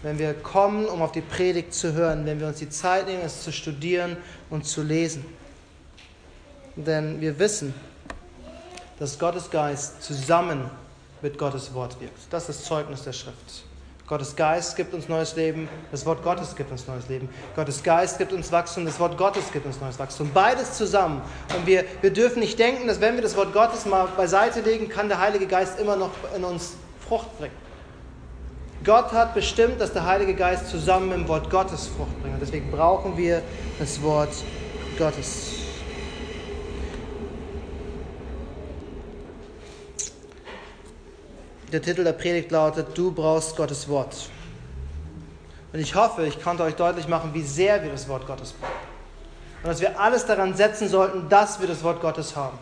Wenn 0.03 0.19
wir 0.19 0.35
kommen, 0.35 0.87
um 0.87 1.01
auf 1.01 1.13
die 1.13 1.21
Predigt 1.21 1.73
zu 1.73 1.93
hören, 1.93 2.27
wenn 2.27 2.41
wir 2.41 2.49
uns 2.49 2.59
die 2.59 2.69
Zeit 2.69 3.07
nehmen, 3.07 3.23
es 3.25 3.45
zu 3.45 3.53
studieren 3.53 4.17
und 4.51 4.67
zu 4.67 4.83
lesen. 4.83 5.25
Denn 6.75 7.21
wir 7.21 7.39
wissen, 7.39 7.73
dass 9.03 9.19
Gottes 9.19 9.51
Geist 9.51 10.01
zusammen 10.01 10.71
mit 11.23 11.37
Gottes 11.37 11.75
Wort 11.75 12.01
wirkt. 12.01 12.21
Das 12.31 12.49
ist 12.49 12.65
Zeugnis 12.65 13.03
der 13.03 13.13
Schrift. 13.13 13.65
Gottes 14.07 14.37
Geist 14.37 14.77
gibt 14.77 14.95
uns 14.95 15.09
neues 15.09 15.35
Leben, 15.35 15.69
das 15.91 16.07
Wort 16.07 16.23
Gottes 16.23 16.55
gibt 16.55 16.71
uns 16.71 16.87
neues 16.87 17.09
Leben. 17.09 17.29
Gottes 17.57 17.83
Geist 17.83 18.19
gibt 18.19 18.33
uns 18.33 18.53
Wachstum, 18.53 18.85
das 18.85 19.01
Wort 19.01 19.19
Gottes 19.19 19.51
gibt 19.53 19.67
uns 19.67 19.81
neues 19.81 19.99
Wachstum. 19.99 20.31
Beides 20.33 20.75
zusammen. 20.75 21.21
Und 21.57 21.67
wir, 21.67 21.85
wir 22.01 22.13
dürfen 22.13 22.39
nicht 22.39 22.61
denken, 22.61 22.87
dass 22.87 23.01
wenn 23.01 23.17
wir 23.17 23.23
das 23.23 23.37
Wort 23.37 23.53
Gottes 23.53 23.87
mal 23.87 24.07
beiseite 24.17 24.61
legen, 24.61 24.89
kann 24.89 25.09
der 25.09 25.19
Heilige 25.19 25.49
Geist 25.49 25.81
immer 25.81 25.97
noch 25.97 26.13
in 26.37 26.45
uns 26.45 26.75
Frucht 27.09 27.37
bringen. 27.41 27.57
Gott 28.85 29.11
hat 29.11 29.35
bestimmt, 29.35 29.81
dass 29.81 29.93
der 29.93 30.07
Heilige 30.07 30.35
Geist 30.37 30.69
zusammen 30.69 31.09
mit 31.09 31.19
dem 31.19 31.27
Wort 31.27 31.51
Gottes 31.51 31.89
Frucht 31.89 32.23
bringt. 32.23 32.35
Und 32.35 32.41
deswegen 32.41 32.71
brauchen 32.71 33.17
wir 33.17 33.43
das 33.81 34.01
Wort 34.01 34.31
Gottes. 34.97 35.62
Der 41.73 41.81
Titel 41.81 42.05
der 42.05 42.13
Predigt 42.13 42.51
lautet, 42.51 42.99
du 42.99 43.13
brauchst 43.13 43.57
Gottes 43.57 43.89
Wort. 43.89 44.15
Und 45.73 45.79
ich 45.81 45.95
hoffe, 45.95 46.27
ich 46.27 46.43
konnte 46.43 46.65
euch 46.65 46.75
deutlich 46.75 47.09
machen, 47.09 47.31
wie 47.33 47.43
sehr 47.43 47.83
wir 47.83 47.91
das 47.91 48.07
Wort 48.09 48.27
Gottes 48.27 48.53
brauchen. 48.53 48.75
Und 49.63 49.69
dass 49.71 49.81
wir 49.81 49.99
alles 49.99 50.27
daran 50.27 50.55
setzen 50.55 50.87
sollten, 50.89 51.31
dass 51.31 51.61
wir 51.61 51.67
das 51.67 51.83
Wort 51.83 52.03
Gottes 52.03 52.37
haben. 52.37 52.59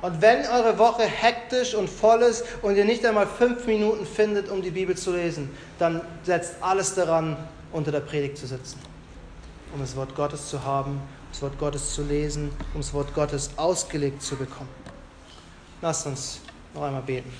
Und 0.00 0.22
wenn 0.22 0.46
eure 0.46 0.78
Woche 0.78 1.02
hektisch 1.02 1.74
und 1.74 1.90
voll 1.90 2.22
ist 2.22 2.44
und 2.62 2.74
ihr 2.74 2.86
nicht 2.86 3.04
einmal 3.04 3.26
fünf 3.26 3.66
Minuten 3.66 4.06
findet, 4.06 4.48
um 4.48 4.62
die 4.62 4.70
Bibel 4.70 4.96
zu 4.96 5.12
lesen, 5.12 5.50
dann 5.78 6.00
setzt 6.22 6.54
alles 6.62 6.94
daran, 6.94 7.36
unter 7.70 7.92
der 7.92 8.00
Predigt 8.00 8.38
zu 8.38 8.46
sitzen. 8.46 8.78
Um 9.74 9.80
das 9.80 9.94
Wort 9.94 10.14
Gottes 10.14 10.48
zu 10.48 10.64
haben, 10.64 11.02
das 11.30 11.42
Wort 11.42 11.58
Gottes 11.58 11.94
zu 11.94 12.02
lesen, 12.02 12.50
um 12.72 12.80
das 12.80 12.94
Wort 12.94 13.12
Gottes 13.14 13.50
ausgelegt 13.56 14.22
zu 14.22 14.36
bekommen. 14.36 14.70
Lasst 15.82 16.06
uns 16.06 16.40
noch 16.74 16.82
einmal 16.82 17.02
beten. 17.02 17.30